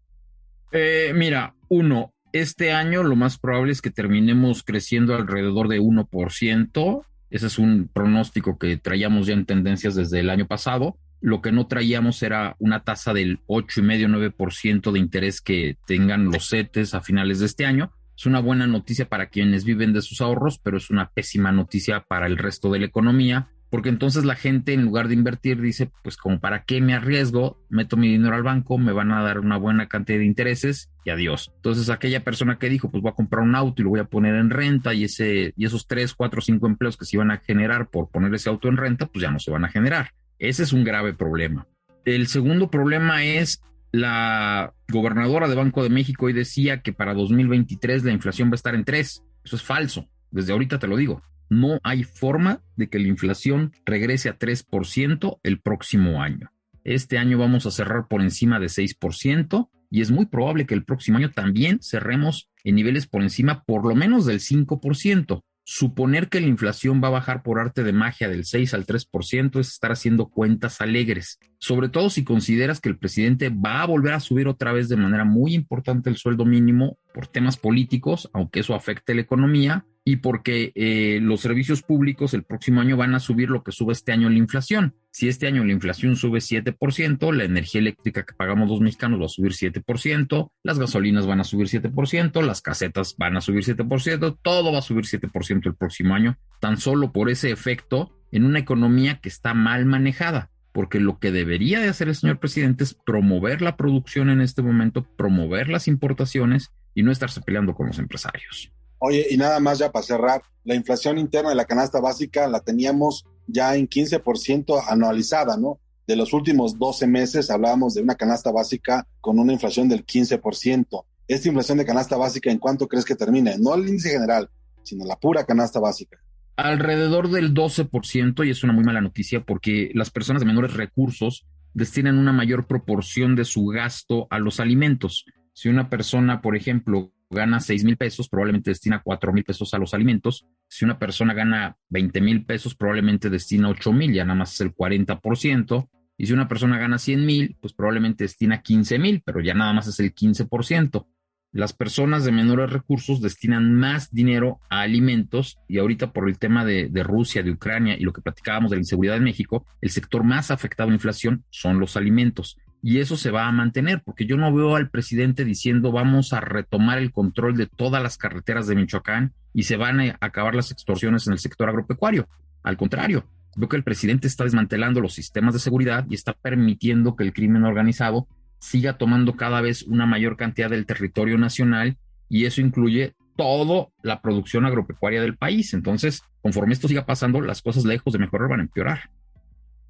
Eh, 0.73 1.13
mira, 1.15 1.55
uno, 1.69 2.13
Este 2.33 2.73
año 2.73 3.03
lo 3.03 3.15
más 3.15 3.39
probable 3.39 3.73
es 3.73 3.83
que 3.83 3.91
terminemos 3.91 4.63
creciendo 4.63 5.15
alrededor 5.15 5.69
de 5.69 5.81
1%. 5.81 7.05
Ese 7.31 7.47
es 7.47 7.59
un 7.59 7.91
pronóstico 7.93 8.59
que 8.59 8.77
traíamos 8.79 9.27
ya 9.27 9.35
en 9.35 9.45
tendencias 9.45 9.95
desde 9.95 10.21
el 10.21 10.31
año 10.31 10.47
pasado. 10.47 10.97
Lo 11.23 11.41
que 11.41 11.53
no 11.53 11.67
traíamos 11.67 12.23
era 12.23 12.57
una 12.59 12.85
tasa 12.85 13.15
del 13.15 13.41
8,5-9% 13.47 14.93
de 14.93 14.99
interés 14.99 15.41
que 15.41 15.79
tengan 15.87 16.27
los 16.27 16.51
CETES 16.51 16.93
a 16.93 17.01
finales 17.01 17.39
de 17.39 17.47
este 17.47 17.65
año. 17.65 17.93
Es 18.15 18.27
una 18.27 18.41
buena 18.41 18.67
noticia 18.67 19.09
para 19.09 19.29
quienes 19.31 19.65
viven 19.65 19.95
de 19.95 20.03
sus 20.03 20.21
ahorros, 20.21 20.59
pero 20.59 20.77
es 20.77 20.91
una 20.91 21.09
pésima 21.09 21.51
noticia 21.53 22.01
para 22.01 22.27
el 22.27 22.37
resto 22.37 22.71
de 22.71 22.81
la 22.81 22.87
economía 22.87 23.49
porque 23.73 23.89
entonces 23.89 24.27
la 24.27 24.37
gente 24.37 24.75
en 24.75 24.83
lugar 24.83 25.09
de 25.09 25.15
invertir 25.15 25.59
dice, 25.59 25.91
pues 26.03 26.19
como 26.19 26.41
para 26.41 26.65
qué 26.65 26.83
me 26.83 26.93
arriesgo, 26.93 27.59
meto 27.71 27.97
mi 27.97 28.09
dinero 28.09 28.37
al 28.37 28.43
banco, 28.43 28.77
me 28.77 28.93
van 28.93 29.11
a 29.13 29.23
dar 29.23 29.39
una 29.39 29.57
buena 29.57 29.89
cantidad 29.89 30.19
de 30.19 30.27
intereses 30.27 30.91
y 31.07 31.11
adiós. 31.11 31.51
Entonces 31.57 31.89
aquella 31.89 32.23
persona 32.23 32.59
que 32.59 32.69
dijo, 32.69 32.91
pues 32.91 33.03
voy 33.03 33.11
a 33.11 33.15
comprar 33.15 33.43
un 33.43 33.55
auto 33.55 33.81
y 33.81 33.85
lo 33.85 33.89
voy 33.89 34.01
a 34.01 34.05
poner 34.05 34.35
en 34.35 34.51
renta 34.51 34.93
y 34.93 35.05
ese 35.05 35.55
y 35.57 35.65
esos 35.65 35.87
tres, 35.87 36.13
cuatro, 36.13 36.43
cinco 36.43 36.67
empleos 36.67 36.99
que 36.99 37.07
se 37.07 37.17
iban 37.17 37.31
a 37.31 37.39
generar 37.39 37.89
por 37.89 38.11
poner 38.11 38.35
ese 38.35 38.51
auto 38.51 38.69
en 38.69 38.77
renta, 38.77 39.07
pues 39.07 39.23
ya 39.23 39.31
no 39.31 39.39
se 39.39 39.51
van 39.51 39.65
a 39.65 39.71
generar. 39.71 40.11
Ese 40.43 40.65
es 40.65 40.73
un 40.73 40.85
grave 40.85 41.15
problema. 41.15 41.67
El 42.05 42.27
segundo 42.27 42.71
problema 42.71 43.25
es 43.25 43.63
la 43.93 44.75
gobernadora 44.89 45.49
de 45.49 45.55
Banco 45.55 45.83
de 45.83 45.89
México 45.89 46.27
hoy 46.27 46.33
decía 46.33 46.83
que 46.83 46.93
para 46.93 47.15
2023 47.15 48.05
la 48.05 48.13
inflación 48.13 48.49
va 48.49 48.55
a 48.55 48.57
estar 48.57 48.75
en 48.75 48.85
3. 48.85 49.23
Eso 49.45 49.57
es 49.57 49.63
falso. 49.63 50.09
Desde 50.31 50.53
ahorita 50.53 50.79
te 50.79 50.89
lo 50.89 50.97
digo 50.97 51.23
no 51.53 51.79
hay 51.83 52.03
forma 52.03 52.63
de 52.77 52.89
que 52.89 52.99
la 52.99 53.09
inflación 53.09 53.73
regrese 53.85 54.31
a 54.31 54.39
3% 54.39 55.39
el 55.43 55.61
próximo 55.61 56.23
año. 56.23 56.51
Este 56.83 57.19
año 57.19 57.39
vamos 57.39 57.67
a 57.67 57.71
cerrar 57.71 58.09
por 58.09 58.23
encima 58.23 58.59
de 58.59 58.67
6% 58.67 59.69
y 59.91 60.01
es 60.01 60.11
muy 60.11 60.27
probable 60.27 60.67
que 60.67 60.75
el 60.75 60.85
próximo 60.85 61.19
año 61.19 61.31
también 61.31 61.81
cerremos 61.83 62.51
en 62.65 62.75
niveles 62.75 63.07
por 63.07 63.23
encima 63.23 63.63
por 63.65 63.87
lo 63.87 63.95
menos 63.95 64.25
del 64.25 64.41
5%. 64.41 65.43
Suponer 65.65 66.29
que 66.29 66.41
la 66.41 66.49
inflación 66.49 67.01
va 67.03 67.09
a 67.09 67.13
bajar 67.13 67.43
por 67.45 67.61
arte 67.61 67.85
de 67.85 67.93
magia 67.93 68.29
del 68.29 68.45
6 68.45 68.75
al 68.75 68.85
3% 68.85 69.61
es 69.61 69.69
estar 69.69 69.93
haciendo 69.93 70.29
cuentas 70.29 70.81
alegres, 70.81 71.39
sobre 71.59 71.89
todo 71.89 72.11
si 72.11 72.25
consideras 72.25 72.81
que 72.81 72.89
el 72.89 72.99
presidente 72.99 73.49
va 73.49 73.83
a 73.83 73.87
volver 73.87 74.15
a 74.15 74.21
subir 74.21 74.49
otra 74.49 74.73
vez 74.73 74.89
de 74.89 74.97
manera 74.97 75.25
muy 75.25 75.55
importante 75.55 76.11
el 76.11 76.17
sueldo 76.17 76.45
mínimo 76.45 76.99
por 77.15 77.29
temas 77.29 77.57
políticos, 77.57 78.29
aunque 78.33 78.61
eso 78.61 78.75
afecte 78.75 79.15
la 79.15 79.21
economía, 79.21 79.87
y 80.05 80.17
porque 80.17 80.73
eh, 80.75 81.21
los 81.23 81.41
servicios 81.41 81.83
públicos 81.83 82.35
el 82.35 82.43
próximo 82.43 82.81
año 82.81 82.97
van 82.97 83.15
a 83.15 83.21
subir 83.21 83.51
lo 83.51 83.63
que 83.63 83.71
sube 83.71 83.93
este 83.93 84.13
año 84.13 84.29
la 84.29 84.39
inflación. 84.39 84.95
Si 85.13 85.29
este 85.29 85.47
año 85.47 85.65
la 85.65 85.73
inflación 85.73 86.17
sube 86.17 86.41
7%, 86.41 87.33
la 87.33 87.45
energía 87.45 87.81
eléctrica 87.81 88.25
que 88.25 88.35
pagamos 88.35 88.69
los 88.69 88.81
mexicanos 88.81 89.21
va 89.21 89.27
a 89.27 89.29
subir 89.29 89.53
7%, 89.53 90.51
las 90.65 90.79
gasolinas 90.79 91.27
van 91.27 91.41
a 91.41 91.45
subir 91.45 91.69
7%, 91.69 92.43
las 92.43 92.63
casetas 92.63 93.15
van 93.17 93.37
a 93.37 93.41
subir 93.41 93.65
7%, 93.65 94.39
todo 94.43 94.73
va 94.73 94.79
a 94.79 94.83
subir 94.83 95.05
7% 95.05 95.67
el 95.67 95.75
próximo 95.75 96.15
año, 96.15 96.37
tan 96.61 96.79
solo 96.79 97.13
por 97.13 97.31
ese 97.31 97.51
efecto 97.51 98.19
en 98.33 98.45
una 98.45 98.59
economía 98.59 99.21
que 99.21 99.29
está 99.29 99.55
mal 99.55 99.87
manejada 99.87 100.51
porque 100.73 101.01
lo 101.01 101.19
que 101.19 101.31
debería 101.31 101.81
de 101.81 101.91
hacer 101.91 102.09
el 102.09 102.15
señor 102.15 102.39
presidente 102.39 102.83
es 102.83 102.95
promover 102.95 103.61
la 103.61 103.77
producción 103.77 104.31
en 104.31 104.41
este 104.41 104.63
momento, 104.63 105.05
promover 105.17 105.69
las 105.69 105.87
importaciones 105.87 106.73
y 106.95 107.03
no 107.03 107.13
estarse 107.13 107.43
peleando 107.43 107.75
con 107.75 107.89
los 107.89 107.99
empresarios. 107.99 108.73
Oye, 109.05 109.27
y 109.31 109.37
nada 109.37 109.59
más 109.59 109.81
ya 109.81 109.91
para 109.91 110.05
cerrar, 110.05 110.43
la 110.63 110.77
inflación 110.77 111.19
interna 111.19 111.51
de 111.51 111.57
la 111.57 111.65
canasta 111.65 111.99
básica 111.99 112.47
la 112.47 112.61
teníamos 112.61 113.27
ya 113.49 113.75
en 113.75 113.89
15% 113.89 114.81
anualizada, 114.89 115.57
¿no? 115.57 115.81
De 116.07 116.15
los 116.15 116.33
últimos 116.33 116.79
12 116.79 117.09
meses 117.09 117.51
hablábamos 117.51 117.95
de 117.95 118.03
una 118.03 118.15
canasta 118.15 118.53
básica 118.53 119.05
con 119.21 119.41
una 119.41 119.53
inflación 119.53 119.89
del 119.89 120.07
15%. 120.07 121.05
Esta 121.27 121.49
inflación 121.49 121.79
de 121.79 121.85
canasta 121.85 122.17
básica, 122.17 122.53
¿en 122.53 122.59
cuánto 122.59 122.87
crees 122.87 123.05
que 123.05 123.17
termine? 123.17 123.59
No 123.59 123.75
el 123.75 123.89
índice 123.89 124.11
general, 124.11 124.49
sino 124.85 125.05
la 125.05 125.17
pura 125.17 125.45
canasta 125.45 125.81
básica. 125.81 126.19
Alrededor 126.55 127.29
del 127.29 127.55
12%, 127.55 128.47
y 128.47 128.51
es 128.51 128.63
una 128.63 128.73
muy 128.73 128.85
mala 128.85 129.01
noticia 129.01 129.45
porque 129.45 129.91
las 129.95 130.11
personas 130.11 130.43
de 130.43 130.47
menores 130.47 130.75
recursos 130.75 131.45
destinan 131.75 132.19
una 132.19 132.33
mayor 132.33 132.69
proporción 132.69 133.35
de 133.35 133.47
su 133.47 133.67
gasto 133.67 134.29
a 134.31 134.39
los 134.39 134.61
alimentos. 134.61 135.25
Si 135.55 135.69
una 135.69 135.91
persona, 135.91 136.41
por 136.41 136.57
ejemplo, 136.57 137.13
gana 137.33 137.61
6 137.61 137.85
mil 137.85 137.97
pesos, 137.97 138.29
probablemente 138.29 138.71
destina 138.71 139.03
4 139.03 139.33
mil 139.33 139.45
pesos 139.45 139.75
a 139.75 139.79
los 139.79 139.95
alimentos. 139.95 140.47
Si 140.69 140.85
una 140.85 140.99
persona 140.99 141.35
gana 141.35 141.77
20 141.89 142.21
mil 142.21 142.45
pesos, 142.45 142.75
probablemente 142.75 143.31
destina 143.31 143.69
8 143.69 143.93
mil, 143.93 144.13
ya 144.13 144.25
nada 144.25 144.39
más 144.39 144.55
es 144.55 144.61
el 144.61 144.75
40%. 144.75 145.89
Y 146.17 146.27
si 146.27 146.33
una 146.33 146.47
persona 146.47 146.79
gana 146.79 146.99
100 146.99 147.27
mil, 147.27 147.57
pues 147.61 147.73
probablemente 147.73 148.25
destina 148.25 148.63
15 148.63 148.99
mil, 148.99 149.23
pero 149.25 149.41
ya 149.41 149.55
nada 149.55 149.73
más 149.73 149.89
es 149.89 149.99
el 149.99 150.15
15%. 150.15 151.07
Las 151.55 151.73
personas 151.73 152.25
de 152.25 152.33
menores 152.33 152.71
recursos 152.71 153.21
destinan 153.21 153.75
más 153.75 154.11
dinero 154.11 154.61
a 154.71 154.81
alimentos 154.81 155.59
y 155.69 155.79
ahorita 155.79 156.13
por 156.13 156.29
el 156.29 156.39
tema 156.39 156.65
de, 156.65 156.89
de 156.89 157.03
Rusia, 157.03 157.43
de 157.43 157.51
Ucrania 157.51 157.97
y 157.99 158.05
lo 158.05 158.13
que 158.13 158.23
platicábamos 158.23 158.71
de 158.71 158.77
la 158.77 158.83
inseguridad 158.83 159.17
en 159.17 159.25
México, 159.25 159.67
el 159.83 159.91
sector 159.91 160.25
más 160.25 160.51
afectado 160.51 160.89
a 160.89 160.91
la 160.91 160.97
inflación 160.97 161.45
son 161.51 161.79
los 161.79 161.97
alimentos 161.97 162.57
y 162.83 162.99
eso 162.99 163.17
se 163.17 163.31
va 163.31 163.47
a 163.47 163.53
mantener, 163.53 164.03
porque 164.05 164.27
yo 164.27 164.37
no 164.37 164.53
veo 164.53 164.75
al 164.75 164.91
presidente 164.91 165.45
diciendo 165.45 165.93
vamos 165.93 166.33
a 166.33 166.41
retomar 166.41 166.99
el 166.99 167.13
control 167.13 167.57
de 167.57 167.69
todas 167.69 168.03
las 168.03 168.19
carreteras 168.19 168.67
de 168.67 168.75
Michoacán 168.75 169.33
y 169.55 169.63
se 169.63 169.77
van 169.77 170.01
a 170.01 170.19
acabar 170.21 170.57
las 170.57 170.73
extorsiones 170.73 171.29
en 171.29 171.35
el 171.35 171.39
sector 171.39 171.69
agropecuario. 171.69 172.29
Al 172.65 172.77
contrario, 172.77 173.25
veo 173.57 173.69
que 173.69 173.77
el 173.77 173.85
presidente 173.85 174.27
está 174.27 174.43
desmantelando 174.43 175.01
los 175.01 175.15
sistemas 175.15 175.55
de 175.55 175.61
seguridad 175.61 176.05
y 176.11 176.15
está 176.15 176.33
permitiendo 176.33 177.15
que 177.15 177.23
el 177.23 177.33
crimen 177.33 177.65
organizado 177.65 178.27
siga 178.59 178.99
tomando 178.99 179.37
cada 179.37 179.61
vez 179.61 179.83
una 179.85 180.07
mayor 180.07 180.37
cantidad 180.37 180.71
del 180.71 180.87
territorio 180.87 181.39
nacional 181.39 181.97
y 182.29 182.47
eso 182.47 182.61
incluye 182.61 183.15
toda 183.37 183.89
la 184.03 184.21
producción 184.21 184.67
agropecuaria 184.67 185.23
del 185.23 185.37
país. 185.37 185.73
Entonces, 185.73 186.23
conforme 186.43 186.73
esto 186.73 186.89
siga 186.89 187.07
pasando, 187.07 187.41
las 187.41 187.63
cosas 187.63 187.85
lejos 187.85 188.13
de 188.13 188.19
mejorar 188.19 188.49
van 188.49 188.61
a 188.61 188.65
empeorar. 188.65 189.11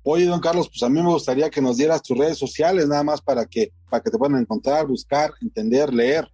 Oye, 0.05 0.27
don 0.27 0.41
Carlos, 0.41 0.69
pues 0.69 0.83
a 0.83 0.89
mí 0.89 1.01
me 1.01 1.11
gustaría 1.11 1.49
que 1.49 1.61
nos 1.61 1.77
dieras 1.77 2.03
tus 2.03 2.19
redes 2.19 2.37
sociales, 2.37 2.89
nada 2.89 3.05
más 3.05 3.21
para 3.21 3.47
que, 3.47 3.73
para 3.89 4.03
que 4.03 4.11
te 4.11 4.19
puedan 4.19 4.41
encontrar, 4.41 4.87
buscar, 4.87 5.31
entender, 5.41 5.95
leer. 5.95 6.29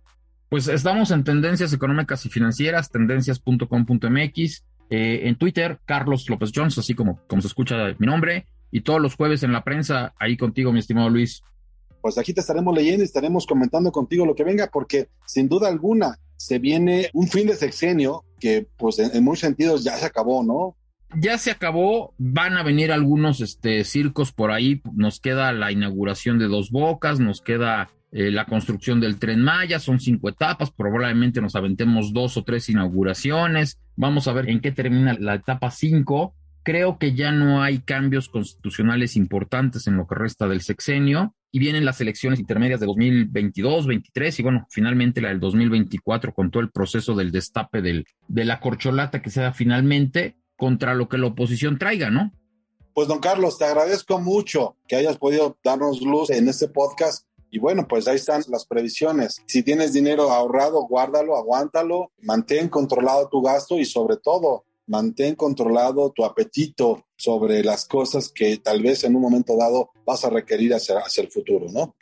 Pues 0.48 0.68
estamos 0.68 1.11
en 1.11 1.24
Tendencias 1.24 1.74
Económicas 1.74 2.24
y 2.24 2.31
Financieras, 2.31 2.90
tendencias.com.mx, 2.90 4.64
eh, 4.88 5.20
en 5.24 5.37
Twitter, 5.37 5.78
Carlos 5.85 6.26
López 6.31 6.50
Jones, 6.54 6.78
así 6.78 6.94
como, 6.94 7.20
como 7.26 7.42
se 7.42 7.48
escucha 7.48 7.94
mi 7.98 8.07
nombre, 8.07 8.46
y 8.70 8.81
todos 8.81 9.02
los 9.02 9.14
jueves 9.14 9.42
en 9.42 9.52
la 9.52 9.62
prensa, 9.62 10.14
ahí 10.18 10.38
contigo, 10.38 10.72
mi 10.72 10.78
estimado 10.78 11.11
Luis. 11.11 11.42
Pues 12.00 12.16
aquí 12.16 12.33
te 12.33 12.40
estaremos 12.40 12.74
leyendo 12.74 13.02
y 13.02 13.04
estaremos 13.04 13.46
comentando 13.46 13.92
contigo 13.92 14.24
lo 14.24 14.35
que 14.35 14.44
venga, 14.44 14.70
porque 14.72 15.09
sin 15.26 15.46
duda 15.46 15.68
alguna 15.68 16.18
se 16.38 16.59
viene 16.59 17.11
un 17.12 17.28
fin 17.28 17.46
de 17.46 17.57
sexenio 17.57 18.24
que, 18.40 18.66
pues 18.78 18.98
en 18.98 19.22
muchos 19.22 19.40
sentidos 19.40 19.85
ya 19.85 19.98
se 19.98 20.07
acabó, 20.07 20.42
¿no? 20.42 20.78
Ya 21.16 21.38
se 21.38 21.51
acabó, 21.51 22.14
van 22.18 22.57
a 22.57 22.62
venir 22.62 22.92
algunos 22.92 23.40
este, 23.40 23.85
circos 23.85 24.33
por 24.33 24.51
ahí, 24.51 24.83
nos 24.94 25.21
queda 25.21 25.53
la 25.53 25.73
inauguración 25.73 26.38
de 26.38 26.47
Dos 26.47 26.71
Bocas, 26.71 27.18
nos 27.21 27.40
queda 27.40 27.88
eh, 28.11 28.31
la 28.31 28.47
construcción 28.47 29.01
del 29.01 29.18
tren 29.18 29.42
Maya, 29.42 29.79
son 29.79 30.01
cinco 30.01 30.29
etapas, 30.29 30.71
probablemente 30.71 31.40
nos 31.40 31.55
aventemos 31.57 32.12
dos 32.12 32.37
o 32.37 32.44
tres 32.44 32.68
inauguraciones, 32.68 33.79
vamos 33.97 34.29
a 34.29 34.33
ver 34.33 34.49
en 34.49 34.61
qué 34.61 34.73
termina 34.73 35.14
la 35.18 35.35
etapa 35.35 35.71
cinco. 35.71 36.35
Creo 36.62 36.99
que 36.99 37.14
ya 37.14 37.33
no 37.33 37.62
hay 37.62 37.79
cambios 37.79 38.29
constitucionales 38.29 39.16
importantes 39.16 39.87
en 39.87 39.97
lo 39.97 40.07
que 40.07 40.14
resta 40.14 40.47
del 40.49 40.61
sexenio 40.61 41.35
y 41.51 41.61
vienen 41.61 41.85
las 41.85 42.01
elecciones 42.01 42.40
intermedias 42.40 42.81
de 42.81 42.87
2022, 42.87 43.87
23 43.87 44.38
y 44.38 44.42
bueno, 44.42 44.66
finalmente 44.68 45.23
la 45.23 45.29
del 45.29 45.40
2024 45.40 46.35
con 46.35 46.51
todo 46.51 46.62
el 46.62 46.71
proceso 46.71 47.14
del 47.14 47.31
destape 47.31 47.81
del, 47.81 48.05
de 48.27 48.44
la 48.44 48.61
corcholata 48.61 49.23
que 49.23 49.31
se 49.31 49.40
da 49.40 49.53
finalmente 49.53 50.37
contra 50.59 50.94
lo 50.94 51.09
que 51.09 51.16
la 51.16 51.29
oposición 51.29 51.79
traiga, 51.79 52.11
¿no? 52.11 52.33
Pues 52.92 53.07
don 53.07 53.21
Carlos, 53.21 53.59
te 53.59 53.64
agradezco 53.64 54.18
mucho 54.18 54.77
que 54.88 54.97
hayas 54.97 55.16
podido 55.18 55.57
darnos 55.62 56.03
luz 56.03 56.31
en 56.31 56.49
este 56.49 56.68
podcast. 56.68 57.27
Y 57.49 57.61
bueno, 57.61 57.87
pues 57.88 58.09
ahí 58.09 58.16
están 58.16 58.42
las 58.49 58.66
previsiones. 58.66 59.40
Si 59.47 59.62
tienes 59.62 59.92
dinero 59.92 60.33
ahorrado, 60.33 60.83
guárdalo, 60.83 61.37
aguántalo, 61.37 62.11
mantén 62.21 62.68
controlado 62.68 63.29
tu 63.29 63.40
gasto 63.40 63.79
y 63.79 63.85
sobre 63.85 64.16
todo, 64.16 64.64
mantén 64.88 65.37
controlado 65.37 66.11
tu 66.11 66.25
apetito 66.25 67.07
sobre 67.16 67.62
las 67.62 67.87
cosas 67.87 68.31
que 68.31 68.59
tal 68.59 68.83
vez 68.83 69.05
en 69.05 69.14
un 69.14 69.23
momento 69.23 69.57
dado 69.57 69.92
vas 70.05 70.25
a 70.25 70.31
requerir 70.31 70.75
hacia, 70.75 70.99
hacia 70.99 71.23
el 71.23 71.31
futuro, 71.31 71.66
¿no? 71.71 71.94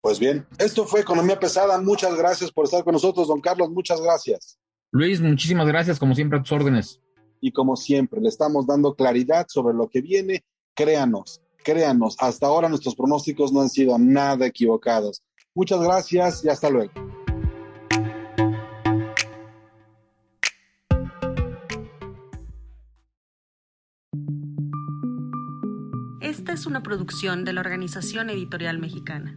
Pues 0.00 0.20
bien, 0.20 0.46
esto 0.58 0.86
fue 0.86 1.00
Economía 1.00 1.40
Pesada. 1.40 1.80
Muchas 1.80 2.14
gracias 2.14 2.52
por 2.52 2.66
estar 2.66 2.84
con 2.84 2.92
nosotros, 2.92 3.26
don 3.26 3.40
Carlos. 3.40 3.70
Muchas 3.70 4.00
gracias. 4.00 4.56
Luis, 4.92 5.20
muchísimas 5.20 5.66
gracias, 5.66 5.98
como 5.98 6.14
siempre, 6.14 6.38
a 6.38 6.42
tus 6.42 6.52
órdenes 6.52 7.00
y 7.44 7.52
como 7.52 7.76
siempre 7.76 8.22
le 8.22 8.30
estamos 8.30 8.66
dando 8.66 8.94
claridad 8.94 9.44
sobre 9.50 9.74
lo 9.74 9.90
que 9.90 10.00
viene, 10.00 10.46
créanos, 10.72 11.42
créanos, 11.62 12.16
hasta 12.18 12.46
ahora 12.46 12.70
nuestros 12.70 12.96
pronósticos 12.96 13.52
no 13.52 13.60
han 13.60 13.68
sido 13.68 13.98
nada 13.98 14.46
equivocados. 14.46 15.22
Muchas 15.54 15.82
gracias 15.82 16.42
y 16.42 16.48
hasta 16.48 16.70
luego. 16.70 16.90
Esta 26.22 26.54
es 26.54 26.64
una 26.64 26.82
producción 26.82 27.44
de 27.44 27.52
la 27.52 27.60
Organización 27.60 28.30
Editorial 28.30 28.78
Mexicana. 28.78 29.36